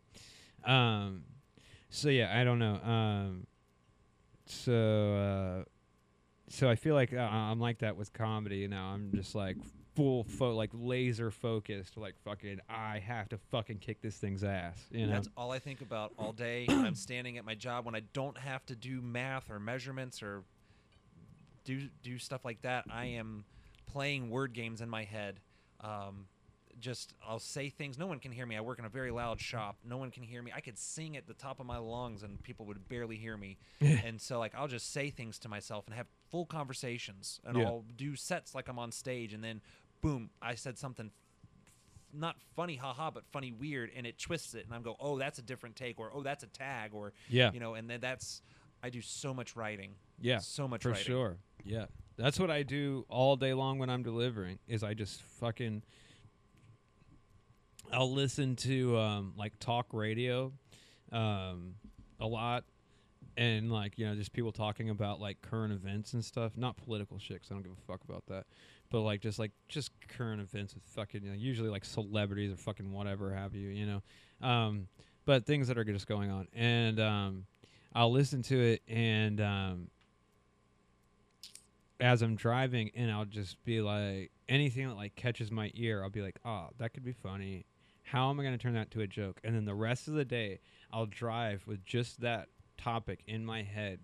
[0.64, 1.24] Um,
[1.88, 2.74] so yeah, I don't know.
[2.74, 3.46] Um,
[4.46, 5.64] so uh,
[6.48, 9.56] so I feel like uh, I'm like that with comedy You know, I'm just like
[9.94, 12.60] full fo- like laser focused, like fucking.
[12.68, 14.86] I have to fucking kick this thing's ass.
[14.90, 15.12] You know.
[15.12, 18.02] That's all I think about all day when I'm standing at my job when I
[18.12, 20.42] don't have to do math or measurements or
[21.64, 22.84] do do stuff like that.
[22.90, 23.44] I am
[23.86, 25.40] playing word games in my head.
[25.80, 26.26] Um,
[26.80, 27.98] just I'll say things.
[27.98, 28.56] No one can hear me.
[28.56, 29.56] I work in a very loud mm-hmm.
[29.56, 29.78] shop.
[29.84, 30.52] No one can hear me.
[30.54, 33.58] I could sing at the top of my lungs and people would barely hear me.
[33.80, 37.64] and so like I'll just say things to myself and have full conversations and Yeah.
[37.64, 39.60] I'll do sets like I'm on stage and then
[40.00, 41.10] boom, I said something
[42.12, 45.38] not funny haha but funny weird and it twists it and I'm go, "Oh, that's
[45.38, 47.52] a different take" or "Oh, that's a tag" or yeah.
[47.52, 48.42] you know, and then that's
[48.82, 49.94] I do so much writing.
[50.20, 50.38] Yeah.
[50.38, 51.04] So much for writing.
[51.04, 51.36] sure.
[51.64, 51.86] Yeah.
[52.16, 54.58] That's what I do all day long when I'm delivering.
[54.68, 55.82] Is I just fucking.
[57.92, 60.52] I'll listen to um, like talk radio,
[61.12, 61.74] um,
[62.20, 62.64] a lot,
[63.36, 66.56] and like you know just people talking about like current events and stuff.
[66.56, 68.46] Not political shit because I don't give a fuck about that.
[68.90, 72.56] But like just like just current events with fucking you know, usually like celebrities or
[72.56, 74.46] fucking whatever have you, you know.
[74.46, 74.88] Um,
[75.24, 77.46] but things that are just going on, and um,
[77.94, 79.88] I'll listen to it and um,
[82.00, 86.10] as I'm driving and I'll just be like anything that like catches my ear, I'll
[86.10, 87.66] be like, "Oh, that could be funny.
[88.10, 90.14] How am I going to turn that to a joke?" And then the rest of
[90.14, 90.60] the day,
[90.92, 94.00] I'll drive with just that topic in my head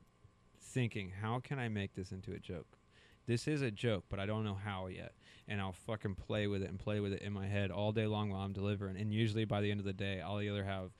[0.61, 2.79] thinking, "How can I make this into a joke?"
[3.27, 5.13] This is a joke, but I don't know how yet.
[5.49, 8.07] And I'll fucking play with it and play with it in my head all day
[8.07, 8.97] long while I'm delivering.
[8.97, 10.91] And usually by the end of the day, I'll either have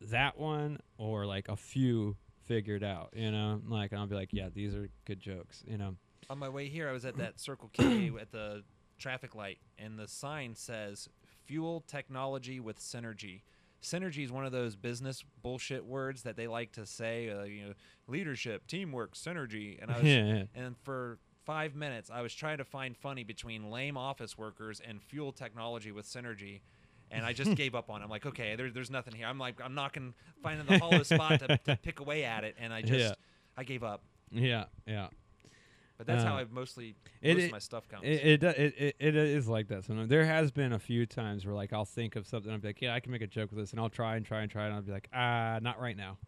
[0.00, 3.60] that one or like a few figured out, you know?
[3.66, 5.96] Like, I'll be like, yeah, these are good jokes, you know?
[6.30, 8.62] On my way here, I was at that Circle K at the
[8.98, 11.08] traffic light, and the sign says
[11.46, 13.42] "Fuel technology with synergy."
[13.82, 17.66] Synergy is one of those business bullshit words that they like to say, uh, you
[17.66, 17.72] know,
[18.08, 19.80] leadership, teamwork, synergy.
[19.80, 23.70] And I was, yeah, and for five minutes, I was trying to find funny between
[23.70, 26.60] lame office workers and fuel technology with synergy.
[27.12, 28.04] And I just gave up on it.
[28.04, 29.26] I'm like, okay, there, there's nothing here.
[29.26, 32.56] I'm like, I'm knocking, finding the hollow spot to, to pick away at it.
[32.58, 33.14] And I just, Yeah.
[33.56, 34.02] I gave up.
[34.32, 35.08] Yeah, yeah.
[35.98, 38.04] But that's how I've mostly it- most it- of my stuff comes.
[38.04, 39.84] It it, it it is like that.
[39.84, 42.68] Sometimes there has been a few times where like I'll think of something, I'll be
[42.68, 44.50] like, yeah, I can make a joke with this, and I'll try and try and
[44.50, 46.18] try, and I'll be like, ah, not right now.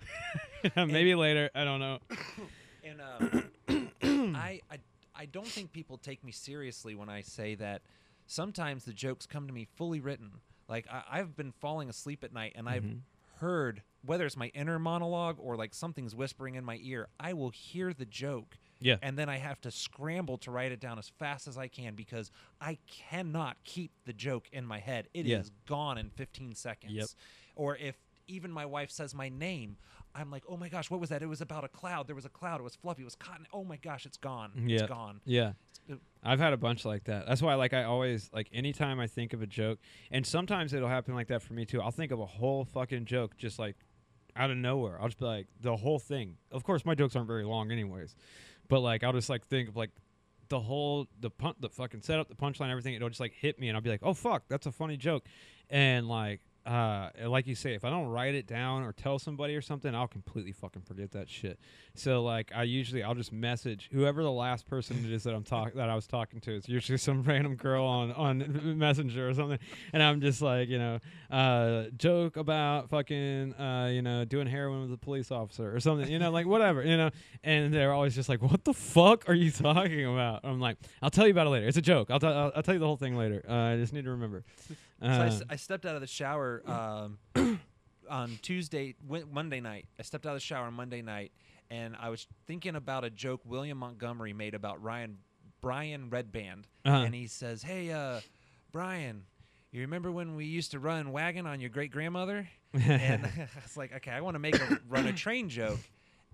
[0.76, 1.50] Maybe later.
[1.54, 1.98] I don't know.
[2.84, 3.40] and uh,
[4.36, 4.78] I, I
[5.14, 7.82] I don't think people take me seriously when I say that
[8.26, 10.30] sometimes the jokes come to me fully written.
[10.68, 12.70] Like I, I've been falling asleep at night and Mhm.
[12.70, 12.84] I've
[13.40, 17.50] heard whether it's my inner monologue or like something's whispering in my ear, I will
[17.50, 18.96] hear the joke Yeah.
[19.02, 21.94] and then I have to scramble to write it down as fast as I can
[21.94, 25.08] because I cannot keep the joke in my head.
[25.14, 25.54] It is Yeah.
[25.66, 26.92] gone in 15 seconds.
[26.92, 27.06] Yep.
[27.56, 27.96] Or if
[28.28, 29.76] even my wife says my name,
[30.14, 31.22] I'm like, oh my gosh, what was that?
[31.22, 32.06] It was about a cloud.
[32.06, 32.60] There was a cloud.
[32.60, 33.02] It was fluffy.
[33.02, 33.46] It was cotton.
[33.52, 34.52] Oh my gosh, it's gone.
[34.66, 34.78] Yeah.
[34.80, 35.20] It's gone.
[35.24, 35.52] Yeah.
[35.88, 37.26] It- I've had a bunch like that.
[37.26, 39.78] That's why like I always like anytime I think of a joke
[40.10, 41.80] and sometimes it'll happen like that for me too.
[41.80, 43.76] I'll think of a whole fucking joke just like
[44.36, 45.00] out of nowhere.
[45.00, 46.36] I'll just be like the whole thing.
[46.52, 48.14] Of course my jokes aren't very long anyways.
[48.68, 49.90] But like I'll just like think of like
[50.48, 53.68] the whole the pun the fucking setup, the punchline, everything, it'll just like hit me
[53.68, 55.24] and I'll be like, Oh fuck, that's a funny joke.
[55.70, 59.56] And like uh, like you say, if I don't write it down or tell somebody
[59.56, 61.58] or something, I'll completely fucking forget that shit.
[61.94, 65.44] So like, I usually I'll just message whoever the last person it is that I'm
[65.44, 66.54] talk that I was talking to.
[66.54, 69.58] It's usually some random girl on on Messenger or something,
[69.92, 70.98] and I'm just like, you know,
[71.30, 76.10] uh, joke about fucking, uh, you know, doing heroin with a police officer or something,
[76.10, 77.10] you know, like whatever, you know.
[77.42, 81.10] And they're always just like, "What the fuck are you talking about?" I'm like, "I'll
[81.10, 81.66] tell you about it later.
[81.66, 82.10] It's a joke.
[82.10, 83.42] I'll, t- I'll, I'll tell you the whole thing later.
[83.48, 84.44] Uh, I just need to remember."
[85.00, 87.18] So I, s- Uh, I stepped out of the shower um,
[88.10, 89.86] on Tuesday, Wed- Monday night.
[89.98, 91.32] I stepped out of the shower on Monday night,
[91.70, 95.18] and I was thinking about a joke William Montgomery made about Ryan
[95.60, 96.96] Brian Redban, Uh-huh.
[97.04, 98.20] and he says, "Hey, uh,
[98.72, 99.24] Brian,
[99.72, 103.76] you remember when we used to run wagon on your great grandmother?" and I was
[103.76, 105.80] like, "Okay, I want to make a run a train joke."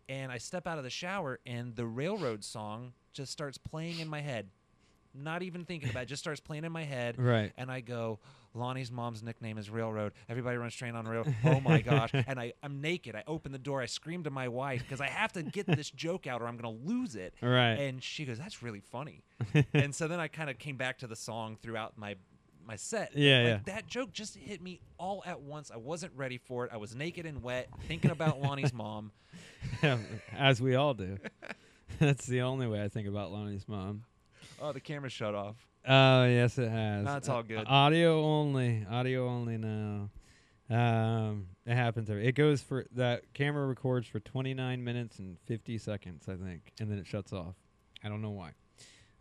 [0.08, 4.08] And I step out of the shower, and the railroad song just starts playing in
[4.08, 4.48] my head.
[5.14, 7.52] Not even thinking about it, just starts playing in my head right.
[7.56, 8.18] and I go,
[8.54, 10.12] Lonnie's mom's nickname is Railroad.
[10.28, 11.24] Everybody runs train on rail.
[11.44, 12.12] Oh my gosh!
[12.26, 13.14] And I, I'm naked.
[13.14, 13.82] I open the door.
[13.82, 16.56] I scream to my wife because I have to get this joke out or I'm
[16.56, 17.34] gonna lose it.
[17.42, 17.74] Right.
[17.74, 19.24] And she goes, "That's really funny."
[19.74, 22.16] and so then I kind of came back to the song throughout my
[22.66, 23.16] my set.
[23.16, 25.70] Yeah, like, That joke just hit me all at once.
[25.70, 26.70] I wasn't ready for it.
[26.72, 29.12] I was naked and wet, thinking about Lonnie's mom.
[30.36, 31.18] As we all do.
[31.98, 34.04] That's the only way I think about Lonnie's mom.
[34.60, 35.56] Oh, the camera shut off.
[35.86, 37.04] Oh yes, it has.
[37.04, 37.64] No, it's all Uh, good.
[37.66, 38.86] audio only.
[38.90, 40.10] Audio only now.
[40.70, 42.08] Um, it happens.
[42.08, 46.72] Every, it goes for that camera records for 29 minutes and 50 seconds, I think,
[46.80, 47.54] and then it shuts off.
[48.02, 48.52] I don't know why.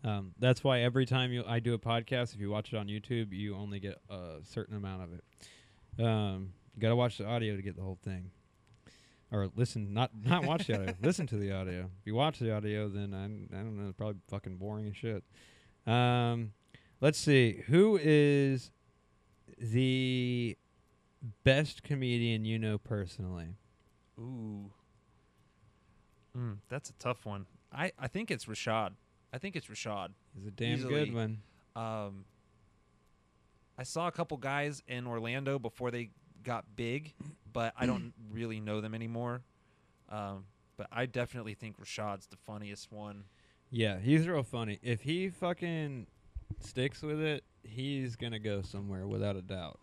[0.06, 2.88] Um, that's why every time you I do a podcast, if you watch it on
[2.88, 6.04] YouTube, you only get a certain amount of it.
[6.04, 8.32] Um, you got to watch the audio to get the whole thing,
[9.34, 9.94] or listen.
[9.94, 10.94] Not not watch the audio.
[11.02, 11.90] Listen to the audio.
[12.00, 13.90] If you watch the audio, then I, I don't know.
[13.90, 15.24] It's probably fucking boring as shit.
[15.86, 16.54] Um,
[17.02, 17.64] let's see.
[17.68, 18.72] Who is
[19.60, 20.58] the
[21.44, 23.56] best comedian you know personally?
[24.20, 24.72] Ooh.
[26.38, 27.46] Mm, that's a tough one.
[27.72, 28.92] I, I think it's Rashad.
[29.32, 30.10] I think it's Rashad.
[30.36, 30.94] He's a damn Easily.
[30.94, 31.42] good one.
[31.76, 32.26] Um,
[33.78, 36.12] I saw a couple guys in Orlando before they
[36.44, 37.14] got big,
[37.54, 39.42] but I don't really know them anymore.
[40.10, 40.46] Um,
[40.76, 43.24] but I definitely think Rashad's the funniest one.
[43.70, 44.80] Yeah, he's real funny.
[44.84, 46.08] If he fucking
[46.60, 49.80] sticks with it, he's gonna go somewhere without a doubt.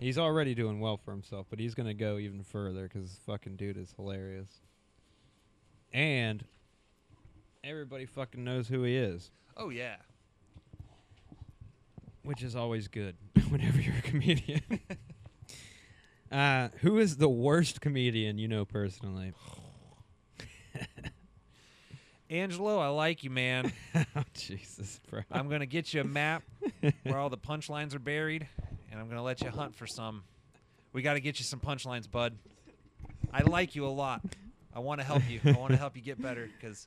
[0.00, 3.56] He's already doing well for himself, but he's gonna go even further because this fucking
[3.56, 4.48] dude is hilarious.
[5.92, 6.44] And
[7.64, 9.96] everybody fucking knows who he is, Oh yeah.
[12.22, 13.16] which is always good
[13.48, 14.60] whenever you're a comedian.
[16.30, 19.32] uh, who is the worst comedian you know personally?
[22.30, 23.72] Angelo, I like you, man.
[23.94, 25.22] oh Jesus, bro.
[25.32, 26.42] I'm gonna get you a map
[27.02, 28.46] where all the punchlines are buried,
[28.90, 30.24] and I'm gonna let you hunt for some.
[30.92, 32.36] We got to get you some punchlines, bud.
[33.32, 34.22] I like you a lot.
[34.74, 35.40] I want to help you.
[35.44, 36.86] I want to help you get better because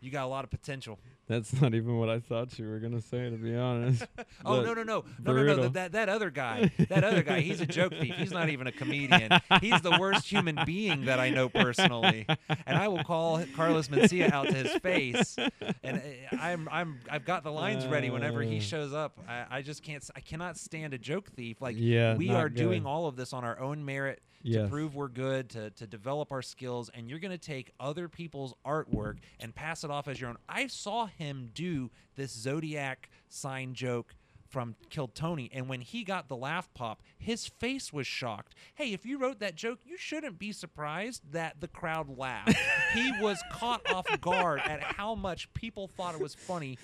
[0.00, 0.98] you got a lot of potential.
[1.30, 4.04] That's not even what I thought you were gonna say, to be honest.
[4.44, 5.04] Oh no no no.
[5.22, 8.14] No no no that, that other guy that other guy he's a joke thief.
[8.16, 9.30] He's not even a comedian.
[9.60, 12.26] He's the worst human being that I know personally.
[12.66, 15.36] And I will call Carlos Mencia out to his face.
[15.84, 18.62] And uh, I'm I'm I've got the lines ready whenever he Uh.
[18.62, 19.18] shows up.
[19.28, 21.60] I, I just can't I cannot stand a joke thief.
[21.60, 25.08] Like Yeah, we are doing all of this on our own merit to prove we're
[25.08, 29.54] good to to develop our skills and you're going to take other people's artwork and
[29.54, 34.14] pass it off as your own I saw him do this zodiac sign joke
[34.50, 38.54] from Kill Tony, and when he got the laugh pop, his face was shocked.
[38.74, 42.58] Hey, if you wrote that joke, you shouldn't be surprised that the crowd laughed.
[42.92, 46.78] he was caught off guard at how much people thought it was funny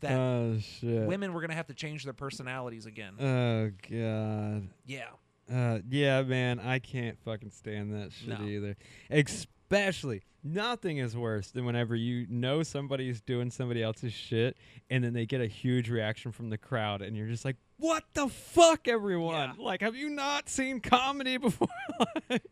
[0.00, 1.06] that oh shit.
[1.06, 3.14] women were going to have to change their personalities again.
[3.18, 4.68] Oh god.
[4.84, 5.06] yeah.
[5.52, 8.44] Uh, yeah, man, I can't fucking stand that shit No.
[8.46, 8.76] either.
[9.10, 14.56] Especially, nothing is worse than whenever you know somebody's doing somebody else's shit,
[14.90, 18.04] and then they get a huge reaction from the crowd, and you're just like, "What
[18.14, 19.54] the fuck, everyone?
[19.58, 19.64] Yeah.
[19.64, 21.68] Like, have you not seen comedy before?"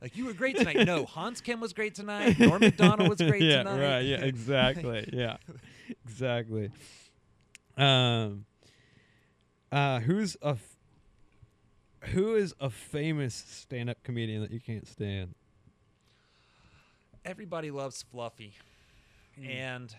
[0.01, 0.87] Like, you were great tonight.
[0.87, 2.39] No, Hans Kim was great tonight.
[2.39, 3.81] Norm Macdonald was great yeah, tonight.
[3.81, 4.05] right.
[4.05, 5.09] Yeah, exactly.
[5.13, 5.37] yeah,
[6.05, 6.71] exactly.
[7.77, 8.45] Um,
[9.73, 10.74] uh, who's a f-
[12.07, 15.35] who is a famous stand-up comedian that you can't stand?
[17.25, 18.55] Everybody loves Fluffy.
[19.39, 19.47] Hmm.
[19.47, 19.97] And.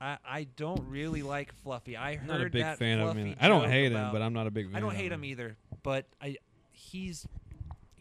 [0.00, 1.96] I, I don't really like Fluffy.
[1.96, 3.36] I I'm heard not a big that fan of Fluffy him.
[3.40, 4.76] I don't joke hate him, but I'm not a big fan.
[4.76, 6.36] I don't of hate him either, but I
[6.72, 7.26] he's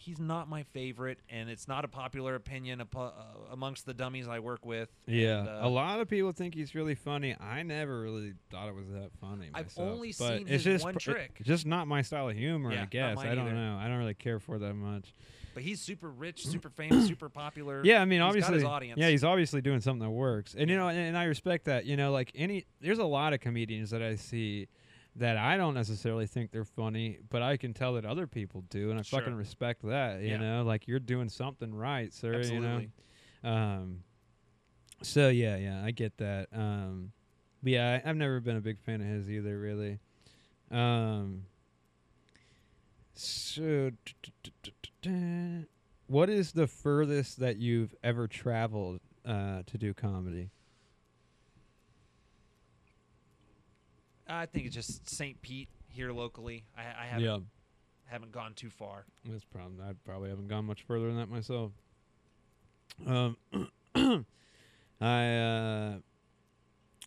[0.03, 4.27] he's not my favorite, and it's not a popular opinion apo- uh, amongst the dummies
[4.27, 4.89] I work with.
[5.05, 7.35] Yeah, and, uh, a lot of people think he's really funny.
[7.39, 9.49] I never really thought it was that funny.
[9.53, 11.39] I've myself, only but seen it's his just one trick.
[11.43, 12.71] just not my style of humor.
[12.73, 13.53] Yeah, I guess I don't either.
[13.55, 13.77] know.
[13.79, 15.13] I don't really care for that much.
[15.53, 17.81] But he's super rich, super famous, super popular.
[17.83, 18.99] Yeah, I mean, He's obviously, audience.
[18.99, 21.85] yeah, he's obviously doing something that works, and you know, and, and I respect that.
[21.85, 24.67] You know, like any, there's a lot of comedians that I see
[25.15, 28.89] that I don't necessarily think they're funny, but I can tell that other people do,
[28.89, 29.19] and I Sure.
[29.19, 30.21] fucking respect that.
[30.21, 30.37] You Yeah.
[30.37, 32.35] know, like you're doing something right, sir.
[32.35, 32.91] Absolutely.
[33.43, 34.03] You know, um,
[35.01, 36.47] so yeah, yeah, I get that.
[36.51, 37.11] Um,
[37.61, 39.99] but yeah, I, I've never been a big fan of his either, really.
[40.71, 41.45] Um,
[43.13, 43.91] so,
[46.07, 50.49] what is the furthest that you've ever traveled uh, to do comedy?
[54.35, 55.41] I think it's just St.
[55.41, 56.63] Pete here locally.
[56.77, 57.45] I, I haven't
[58.05, 59.05] haven't gone too far.
[59.25, 59.79] that's problem.
[59.81, 61.71] I probably haven't gone much further than that myself.
[63.07, 63.37] Um,
[65.01, 65.93] I uh,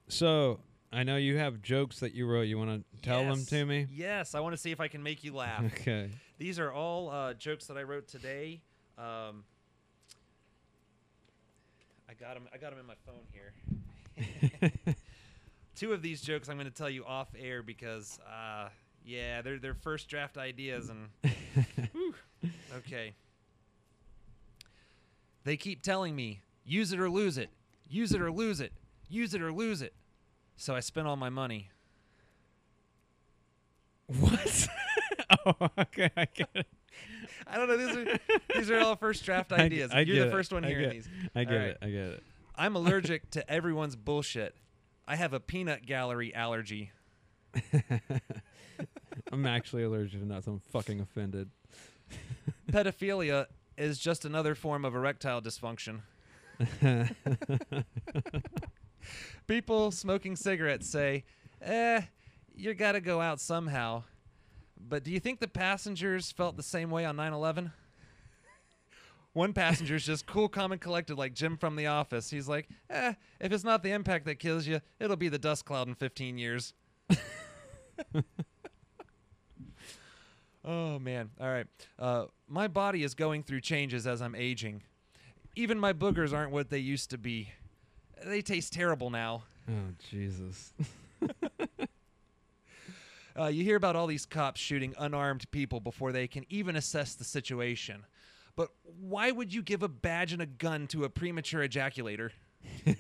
[0.09, 0.61] so
[0.93, 2.43] I know you have jokes that you wrote.
[2.43, 3.87] You want to tell them to me?
[3.93, 5.63] Yes, I want to see if I can make you laugh.
[5.81, 6.11] Okay.
[6.39, 8.61] These are all uh, jokes that I wrote today.
[8.99, 9.45] Um,
[12.09, 12.47] I got them.
[12.53, 13.53] I got 'em in my phone here.
[15.77, 18.69] Two of these jokes I'm going to tell you off air because, uh,
[19.05, 21.09] yeah, they're they're first draft ideas and.
[21.93, 22.15] Whew.
[22.79, 23.15] okay.
[25.45, 27.51] They keep telling me, use it or lose it,
[27.89, 28.73] use it or lose it,
[29.09, 29.95] use it or lose it.
[30.57, 31.69] So I spent all my money.
[34.07, 34.69] What?
[35.47, 36.67] oh, okay, I get it.
[37.47, 37.77] I don't know.
[37.77, 38.19] These are
[38.55, 39.91] these are all first draft ideas.
[39.93, 40.31] I You're the it.
[40.31, 41.09] first one I hearing these.
[41.35, 41.69] I get All right.
[41.69, 41.79] it.
[41.83, 42.23] I get it.
[42.57, 44.55] I'm allergic to everyone's bullshit.
[45.09, 46.91] I have a peanut gallery allergy.
[49.33, 50.47] I'm actually allergic to nuts.
[50.47, 51.51] I'm fucking offended.
[52.71, 53.47] Pedophilia
[53.79, 56.01] is just another form of erectile dysfunction.
[59.47, 61.25] People smoking cigarettes say,
[61.63, 62.03] eh,
[62.55, 64.03] you gotta go out somehow.
[64.89, 67.73] But do you think the passengers felt the same way on 9 11?
[69.37, 72.31] One passenger's just cool, calm, and collected like Jim from The Office.
[72.31, 75.67] He's like, eh, if it's not the impact that kills you, it'll be the dust
[75.67, 76.73] cloud in 15 years.
[80.65, 81.29] oh, man.
[81.39, 81.67] All right.
[81.99, 84.83] Uh, my body is going through changes as I'm aging.
[85.55, 87.51] Even my boogers aren't what they used to be.
[88.25, 89.43] They taste terrible now.
[89.69, 90.73] oh Jesus.
[93.39, 97.15] Uh, you hear about all these cops shooting unarmed people before they can even assess
[97.15, 98.07] the situation.
[98.57, 102.31] But why would you give a badge and a gun to a premature ejaculator?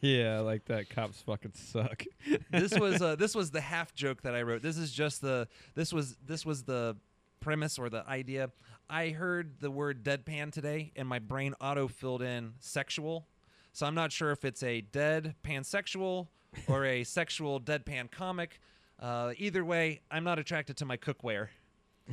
[0.00, 0.88] yeah, like that.
[0.88, 2.04] Cops fucking suck.
[2.50, 4.62] This was uh, this was the half joke that I wrote.
[4.62, 6.96] This is just the this was this was the
[7.40, 8.50] premise or the idea.
[8.88, 13.26] I heard the word deadpan today, and my brain auto filled in sexual.
[13.72, 16.28] So I'm not sure if it's a dead pansexual
[16.66, 18.60] or a sexual deadpan comic.
[18.98, 21.48] Uh, either way, I'm not attracted to my cookware.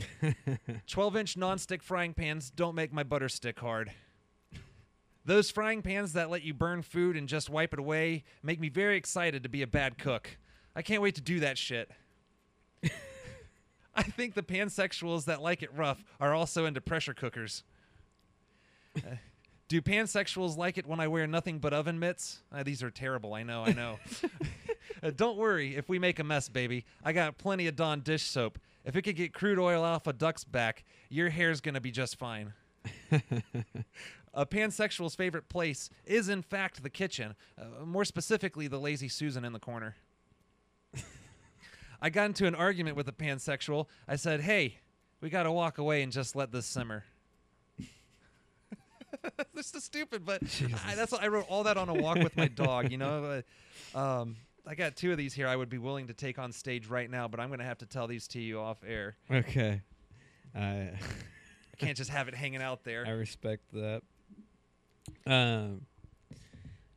[0.87, 3.91] 12 inch nonstick frying pans don't make my butter stick hard.
[5.23, 8.69] Those frying pans that let you burn food and just wipe it away make me
[8.69, 10.37] very excited to be a bad cook.
[10.75, 11.89] I can't wait to do that shit.
[13.95, 17.63] I think the pansexuals that like it rough are also into pressure cookers.
[18.97, 19.15] Uh,
[19.67, 22.41] do pansexuals like it when I wear nothing but oven mitts?
[22.53, 23.33] Uh, these are terrible.
[23.33, 23.63] I know.
[23.63, 23.99] I know.
[25.03, 26.85] Uh, don't worry if we make a mess, baby.
[27.03, 28.57] I got plenty of Dawn dish soap.
[28.85, 32.17] If it could get crude oil off a duck's back, your hair's gonna be just
[32.17, 32.53] fine.
[34.33, 37.35] a pansexual's favorite place is, in fact, the kitchen.
[37.59, 39.95] Uh, more specifically, the lazy Susan in the corner.
[42.01, 43.87] I got into an argument with a pansexual.
[44.07, 44.77] I said, "Hey,
[45.19, 47.05] we got to walk away and just let this simmer."
[49.53, 50.43] this is stupid, but
[50.85, 52.91] I, that's what I wrote all that on a walk with my dog.
[52.91, 53.41] You know,
[53.95, 54.35] um,
[54.67, 55.47] I got two of these here.
[55.47, 57.77] I would be willing to take on stage right now, but I'm going to have
[57.79, 59.15] to tell these to you off air.
[59.31, 59.81] okay.
[60.55, 60.59] I
[61.75, 63.05] I can't just have it hanging out there.
[63.07, 64.01] I respect that.
[65.27, 65.81] Um.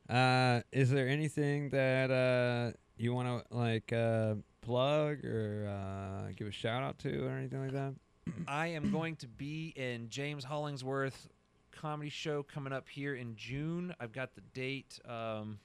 [0.09, 6.47] Uh, is there anything that uh you want to like uh plug or uh give
[6.47, 7.95] a shout out to or anything like that?
[8.49, 11.29] I am going to be in James Hollingsworth
[11.73, 13.95] comedy show coming up here in June.
[14.01, 14.99] I've got the date.
[15.07, 15.59] Um,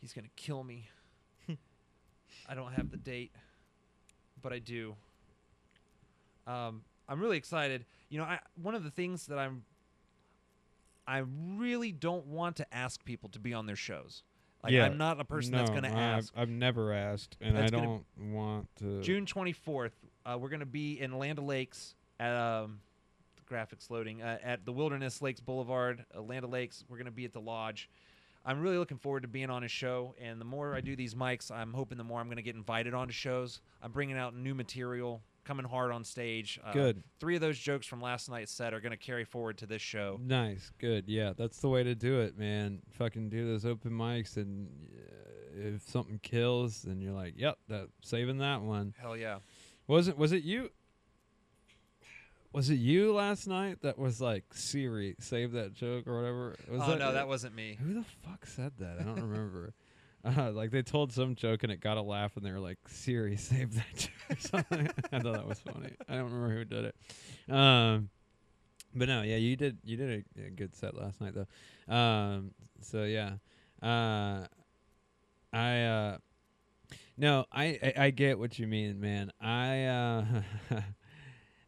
[0.00, 0.88] he's gonna kill me.
[2.48, 3.32] I don't have the date,
[4.42, 4.94] but I do.
[6.46, 7.84] Um, I'm really excited.
[8.08, 9.64] You know, I one of the things that I'm
[11.06, 11.18] I
[11.56, 14.22] really don't want to ask people to be on their shows.
[14.64, 14.86] Like Yeah.
[14.86, 16.32] I'm not a person that's going to I've- ask.
[16.36, 19.00] I've never asked, and That's I gonna- don't want to.
[19.02, 19.92] June 24th,
[20.24, 22.80] Uh, we're gonna be in Land Lakes at um,
[23.36, 26.84] the graphics loading uh, at the Wilderness Lakes Boulevard, uh, Land Lakes.
[26.88, 27.88] We're gonna be at the lodge.
[28.46, 31.16] I'm really looking forward to being on his show, and the more I do these
[31.16, 33.60] mics, I'm hoping the more I'm going to get invited onto shows.
[33.82, 36.60] I'm bringing out new material, coming hard on stage.
[36.64, 37.02] Uh, Good.
[37.18, 39.82] Three of those jokes from last night's set are going to carry forward to this
[39.82, 40.20] show.
[40.22, 41.08] Nice, good.
[41.08, 42.82] Yeah, that's the way to do it, man.
[42.92, 47.88] Fucking do those open mics, and uh, if something kills, then you're like, "Yep, that
[48.02, 49.38] saving that one." Hell yeah!
[49.88, 50.16] Was it?
[50.16, 50.70] Was it you?
[52.52, 56.54] Was it you last night that was like Siri save that joke or whatever?
[56.70, 57.76] Was oh no, that wasn't me.
[57.82, 58.98] Who the fuck said that?
[59.00, 59.72] I don't remember.
[60.24, 62.78] Uh, like they told some joke and it got a laugh, and they were like,
[62.88, 64.88] "Siri, save that joke." or something.
[65.12, 65.90] I thought that was funny.
[66.08, 67.54] I don't remember who did it.
[67.54, 68.08] Um,
[68.92, 69.78] but no, yeah, you did.
[69.84, 71.94] You did a, a good set last night, though.
[71.94, 73.34] Um, so yeah,
[73.80, 74.46] uh,
[75.52, 76.18] I uh,
[77.16, 79.30] no, I, I I get what you mean, man.
[79.40, 80.24] I uh,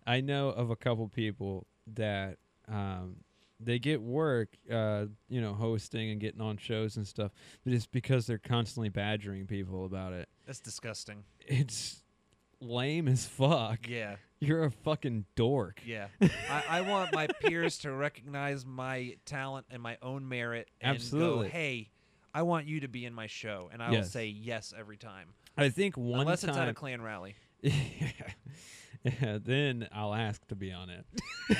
[0.08, 3.16] I know of a couple people that um
[3.60, 7.32] they get work, uh, you know, hosting and getting on shows and stuff,
[7.64, 10.28] but it's because they're constantly badgering people about it.
[10.46, 11.24] That's disgusting.
[11.40, 12.04] It's
[12.60, 13.88] lame as fuck.
[13.88, 15.80] Yeah, You're a fucking dork.
[15.84, 16.06] yeah.
[16.20, 20.68] I, I want my peers to recognize my talent and my own merit.
[20.80, 21.46] And Absolutely.
[21.48, 21.90] Go, hey,
[22.32, 24.12] I want you to be in my show, and I will Yes.
[24.12, 27.34] say yes every time, I think one unless it's at a clan rally.
[27.60, 27.72] yeah,
[29.20, 31.06] then I'll ask to be on it.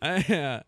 [0.00, 0.62] I,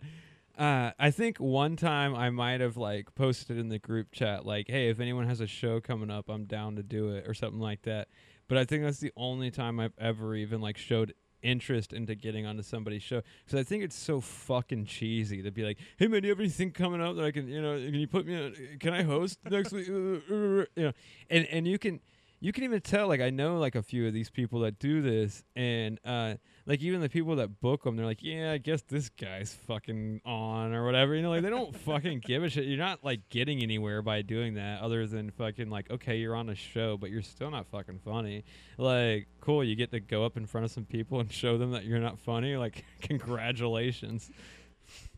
[0.59, 4.45] uh, uh, I think one time I might have like posted in the group chat
[4.45, 7.35] like, "Hey, if anyone has a show coming up, I'm down to do it" or
[7.35, 8.09] something like that.
[8.49, 12.47] But I think that's the only time I've ever even like showed interest into getting
[12.47, 16.23] onto somebody's show because I think it's so fucking cheesy to be like, "Hey man,
[16.23, 18.37] do you have anything coming up that I can, you know, can you put me
[18.37, 18.55] on?
[18.79, 20.93] Can I host next week?" you know,
[21.29, 22.01] and and you can
[22.43, 25.03] you can even tell like I know like a few of these people that do
[25.03, 26.35] this, and uh,
[26.65, 30.23] like even the people that book them, they're like, "Yeah, I guess this guy's fucking
[30.25, 32.65] on or whatever." You know, like they don't fucking give a shit.
[32.65, 36.49] You're not like getting anywhere by doing that, other than fucking like, okay, you're on
[36.49, 38.45] a show, but you're still not fucking funny.
[38.79, 41.73] Like, cool, you get to go up in front of some people and show them
[41.73, 42.57] that you're not funny.
[42.57, 44.31] Like, congratulations.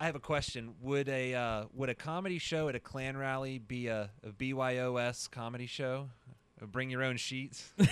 [0.01, 0.75] I have a question.
[0.83, 5.31] Would a uh, would a comedy show at a clan rally be a, a BYOS
[5.31, 6.09] comedy show?
[6.63, 7.73] A bring your own sheets.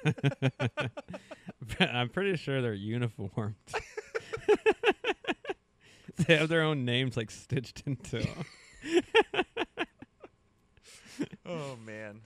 [1.80, 3.54] I'm pretty sure they're uniformed.
[6.16, 8.44] they have their own names like stitched into 'em.
[11.44, 12.20] oh man.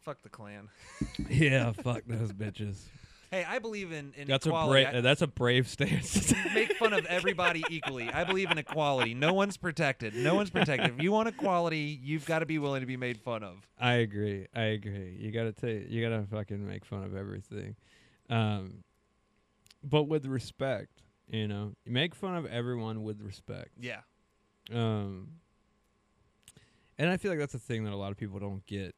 [0.00, 0.68] Fuck the clan.
[1.28, 2.84] yeah, fuck those bitches.
[3.30, 4.84] Hey, I believe in, in That's a equality.
[4.90, 5.02] brave.
[5.02, 6.32] That's a brave stance.
[6.54, 8.08] Make fun of everybody equally.
[8.08, 9.12] I believe in equality.
[9.12, 10.14] No one's protected.
[10.14, 10.94] No one's protected.
[10.94, 13.56] If you want equality, you've got to be willing to be made fun of.
[13.78, 14.46] I agree.
[14.54, 15.16] I agree.
[15.20, 15.90] You gotta take.
[15.90, 17.76] You gotta fucking make fun of everything,
[18.30, 18.82] um,
[19.84, 21.02] but with respect.
[21.30, 23.72] You know, you make fun of everyone with respect.
[23.78, 24.00] Yeah.
[24.72, 25.28] Um,
[26.98, 28.94] and I feel like that's a thing that a lot of people don't get.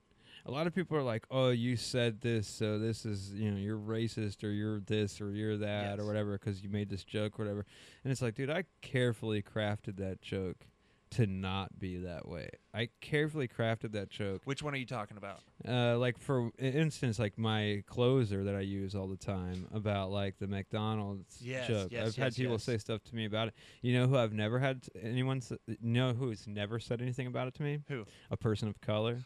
[0.50, 3.56] A lot of people are like, "Oh, you said this, so this is you know
[3.56, 7.38] you're racist or you're this or you're that or whatever because you made this joke
[7.38, 7.64] or whatever."
[8.02, 10.66] And it's like, dude, I carefully crafted that joke
[11.10, 12.50] to not be that way.
[12.74, 14.42] I carefully crafted that joke.
[14.44, 15.38] Which one are you talking about?
[15.66, 20.38] Uh, like for instance, like my closer that I use all the time about like
[20.40, 21.88] the McDonald's Yes, joke.
[21.92, 22.64] yes, I've had yes, people yes.
[22.64, 23.54] say stuff to me about it.
[23.82, 27.54] You know who I've never had anyone s- know who's never said anything about it
[27.54, 27.80] to me?
[27.88, 28.04] Who?
[28.32, 29.20] A person of color,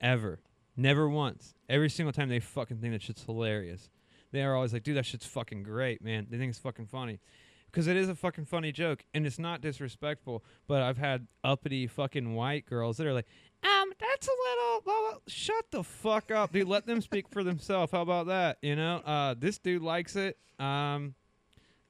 [0.00, 0.40] ever,
[0.76, 1.54] never once.
[1.68, 3.88] Every single time they fucking think that shit's hilarious.
[4.32, 6.26] They are always like, dude, that shit's fucking great, man.
[6.30, 7.20] They think it's fucking funny.
[7.66, 10.44] Because it is a fucking funny joke, and it's not disrespectful.
[10.66, 13.26] But I've had uppity fucking white girls that are like,
[13.62, 14.80] um, that's a little.
[14.82, 15.18] Blah, blah.
[15.28, 16.66] Shut the fuck up, dude.
[16.66, 17.92] Let them speak for themselves.
[17.92, 18.58] How about that?
[18.62, 20.36] You know, uh, this dude likes it.
[20.58, 21.14] Um,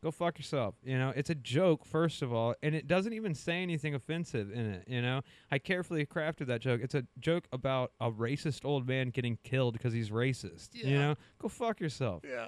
[0.03, 0.75] go fuck yourself.
[0.85, 4.51] You know, it's a joke first of all, and it doesn't even say anything offensive
[4.53, 4.85] in it.
[4.87, 6.81] You know, I carefully crafted that joke.
[6.83, 10.75] It's a joke about a racist old man getting killed because he's racist.
[10.75, 12.23] You know, go fuck yourself.
[12.27, 12.47] Yeah.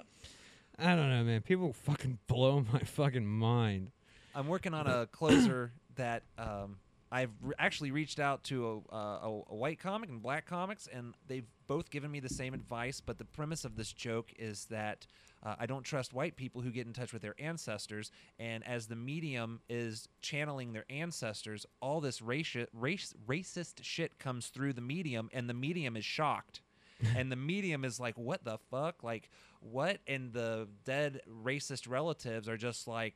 [0.79, 1.41] I don't know, man.
[1.41, 3.91] People fucking blow my fucking mind.
[4.35, 6.77] I'm working on a closer that um,
[7.11, 10.87] I've re- actually reached out to a, uh, a, a white comic and black comics,
[10.91, 13.01] and they've both given me the same advice.
[13.01, 15.05] But the premise of this joke is that
[15.45, 18.87] uh, I don't trust white people who get in touch with their ancestors, and as
[18.87, 24.81] the medium is channeling their ancestors, all this raci- race racist shit comes through the
[24.81, 26.61] medium, and the medium is shocked.
[27.17, 29.03] and the medium is like, "What the fuck?
[29.03, 29.29] Like,
[29.59, 33.15] what?" And the dead racist relatives are just like,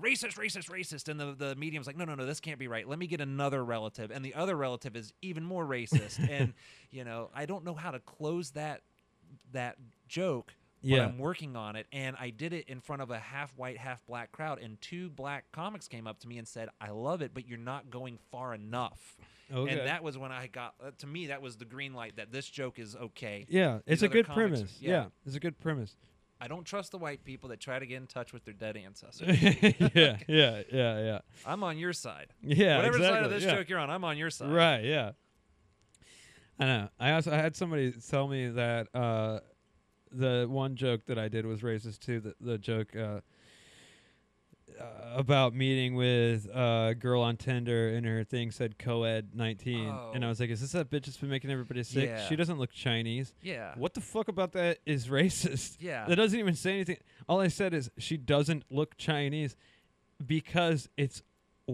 [0.00, 2.88] racist, racist, racist, and the the medium's like, no, no, no, this can't be right.
[2.88, 6.54] Let me get another relative, and the other relative is even more racist, and
[6.90, 8.82] you know, I don't know how to close that
[9.52, 9.76] that
[10.08, 10.54] joke.
[10.82, 11.04] But Yeah.
[11.06, 14.04] I'm working on it, and I did it in front of a half white, half
[14.06, 17.32] black crowd, and two black comics came up to me and said, "I love it,
[17.34, 19.16] but you're not going far enough."
[19.52, 19.70] Okay.
[19.78, 22.32] And that was when I got uh, to me that was the green light that
[22.32, 23.46] this joke is okay.
[23.48, 24.76] yeah, it's a good comics- premise.
[24.80, 24.90] yeah.
[24.90, 25.04] Yeah.
[25.26, 25.94] it's a good premise.
[26.40, 28.76] I don't trust the white people that try to get in touch with their dead
[28.76, 29.40] ancestors.
[29.94, 31.18] yeah, yeah, yeah, yeah.
[31.46, 32.32] I'm on your side.
[32.42, 33.54] Yeah, Whatever side of this yeah.
[33.54, 34.50] joke you're on, I'm on your side.
[34.50, 35.12] Right, yeah.
[36.58, 36.88] I know.
[36.98, 39.38] I also I had somebody tell me that uh,
[40.12, 42.20] the one joke that I did was racist too.
[42.20, 43.20] The, the joke uh,
[44.80, 44.84] uh,
[45.16, 50.26] about meeting with a girl on Tinder and her thing said co-ed 19 and I
[50.26, 50.30] Oh.
[50.30, 52.08] was like, is this that bitch that's been making everybody sick?
[52.08, 52.26] Yeah.
[52.26, 53.34] She doesn't look Chinese.
[53.42, 53.74] Yeah.
[53.76, 55.76] What the fuck about that is racist?
[55.80, 56.06] Yeah.
[56.06, 56.96] That doesn't even say anything.
[57.28, 59.56] All I said is she doesn't look Chinese
[60.24, 61.22] because it's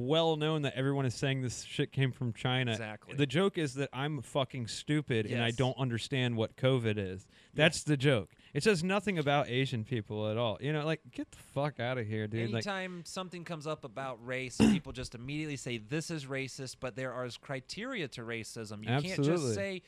[0.06, 2.72] well known that everyone is saying this shit came from China.
[2.72, 3.14] Exactly.
[3.16, 7.26] The joke is that I'm fucking stupid and I don't understand what COVID is.
[7.54, 8.30] That's the joke.
[8.54, 10.58] It says nothing about Asian people at all.
[10.60, 12.50] You know, like get the fuck out of here, dude.
[12.50, 16.96] Like Anytime something comes up about race, people just immediately say this is racist, but
[16.96, 18.80] there are criteria to racism.
[18.80, 19.82] You can't just say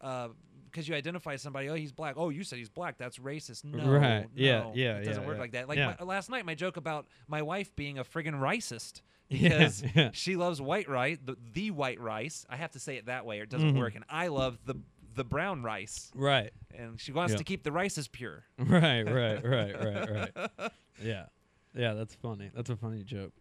[0.00, 0.28] uh,
[0.74, 2.14] because you identify somebody, oh, he's black.
[2.18, 2.98] Oh, you said he's black.
[2.98, 3.64] That's racist.
[3.64, 4.26] No, Right.
[4.34, 5.40] Yeah, no, yeah, It doesn't yeah, work yeah.
[5.42, 5.68] like that.
[5.68, 5.94] Like Yeah.
[6.00, 10.10] my, last night, my joke about my wife being a friggin' racist because yeah.
[10.12, 12.44] she loves white rice, the, the white rice.
[12.50, 13.78] I have to say it that way, or it doesn't Mhm.
[13.78, 13.94] work.
[13.94, 14.74] And I love the
[15.14, 16.50] the brown rice, right.
[16.76, 17.38] and she wants Yeah.
[17.38, 18.42] to keep the rices pure.
[18.58, 20.70] Right, right, right, right, right.
[21.00, 21.26] Yeah.
[21.72, 22.50] Yeah, that's funny.
[22.52, 23.32] That's a funny joke.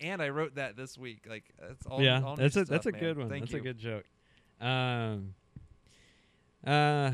[0.00, 1.26] And I wrote that this week.
[1.28, 2.00] Like that's all.
[2.02, 3.00] yeah, all that's a stuff, that's a man.
[3.00, 3.28] good one.
[3.28, 3.58] Thank that's you.
[3.58, 4.04] a good joke.
[4.60, 5.34] Um.
[6.66, 7.12] Uh.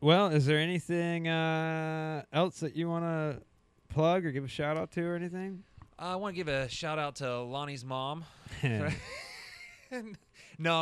[0.00, 3.42] Well, is there anything uh, else that you want to
[3.88, 5.62] plug or give a shout out to or anything?
[5.98, 8.24] I want to give a shout out to Lonnie's mom.
[8.62, 8.90] no,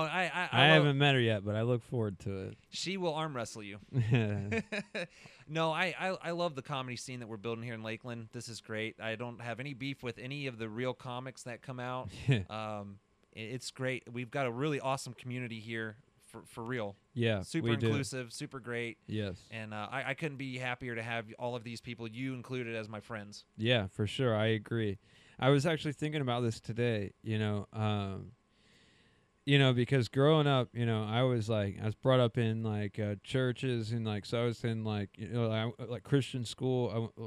[0.02, 2.56] I I, I love- haven't met her yet, but I look forward to it.
[2.70, 3.78] She will arm wrestle you.
[5.48, 8.28] no, I, I I love the comedy scene that we're building here in Lakeland.
[8.32, 8.96] This is great.
[9.02, 12.08] I don't have any beef with any of the real comics that come out.
[12.48, 12.98] Um,
[13.36, 14.04] i- it's great.
[14.10, 15.96] We've got a really awesome community here
[16.30, 16.96] for for real.
[17.14, 17.86] yeah, Super we do.
[17.88, 18.98] inclusive, super great.
[19.06, 19.36] Yes.
[19.50, 22.74] And uh, I, I couldn't be happier to have all of these people, you included,
[22.74, 23.44] as my friends.
[23.56, 24.34] Yeah, for sure.
[24.36, 24.98] I agree.
[25.38, 28.32] I was actually thinking about this today, you know, um,
[29.46, 32.62] you know, because growing up, you know, I was like, I was brought up in
[32.62, 36.44] like uh, churches and like, so I was in like, you know, I, like Christian
[36.44, 37.10] school.
[37.16, 37.24] I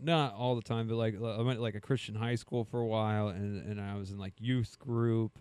[0.00, 2.80] not all the time, but like, I went to, like a Christian high school for
[2.80, 5.38] a while, and and I was in like youth group,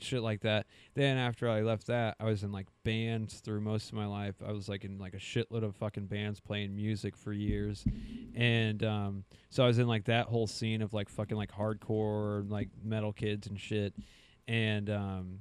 [0.00, 0.66] shit like that.
[0.94, 4.36] Then after I left that, I was in like bands through most of my life.
[4.46, 7.84] I was like in like a shitload of fucking bands playing music for years,
[8.34, 12.48] and um, so I was in like that whole scene of like fucking like hardcore
[12.50, 13.94] like metal kids and shit,
[14.46, 15.40] and um,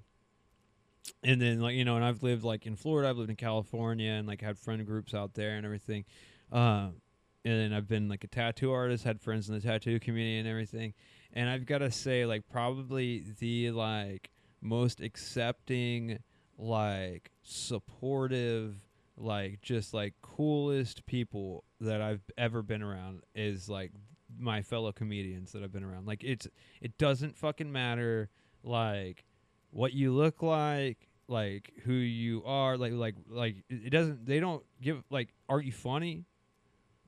[1.23, 4.11] and then like you know, and I've lived like in Florida, I've lived in California,
[4.11, 6.05] and like had friend groups out there and everything.
[6.51, 7.01] Um,
[7.47, 10.47] and then I've been like a tattoo artist, had friends in the tattoo community and
[10.47, 10.93] everything.
[11.33, 14.31] And I've got to say, like, probably the like
[14.61, 16.19] most accepting,
[16.57, 18.75] like supportive,
[19.17, 23.91] like just like coolest people that I've ever been around is like
[24.37, 26.07] my fellow comedians that I've been around.
[26.07, 26.47] Like it's
[26.81, 28.29] it doesn't fucking matter
[28.63, 29.23] like
[29.71, 34.63] what you look like, like who you are, like like like it doesn't they don't
[34.81, 36.25] give like are you funny?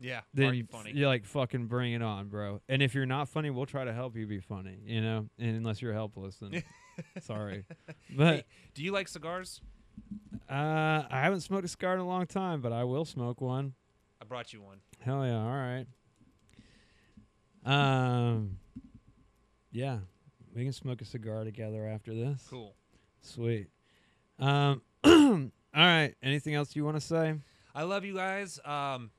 [0.02, 0.94] Yeah, then are you funny?
[0.94, 2.62] You're like fucking bring it on, bro.
[2.70, 4.78] And if you're not funny, we'll try to help you be funny.
[4.86, 6.64] You know, and unless you're helpless, then
[7.22, 7.66] sorry.
[8.16, 8.44] But Hey,
[8.74, 9.62] do you like cigars?
[10.50, 10.54] uh,
[11.10, 13.74] I haven't smoked a cigar in a long time, but I will smoke one.
[14.22, 14.78] I brought you one.
[15.00, 15.38] Hell yeah!
[15.38, 15.86] All right.
[17.66, 18.58] Um,
[19.72, 20.00] yeah,
[20.56, 22.46] we can smoke a cigar together after this.
[22.50, 22.74] Cool.
[23.22, 23.68] Sweet.
[24.40, 26.16] Um, all right.
[26.24, 27.36] Anything else you want to say?
[27.76, 28.60] I love you guys.
[28.66, 29.12] Um,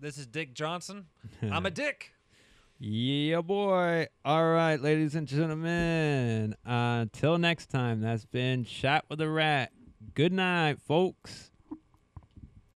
[0.00, 1.06] this is Dick Johnson.
[1.42, 2.13] I'm a dick.
[2.86, 4.08] Yeah, boy.
[4.26, 6.54] All right, ladies and gentlemen.
[6.66, 9.72] Uh, Until next time, that's been Chat with a Rat.
[10.12, 11.50] Good night, folks.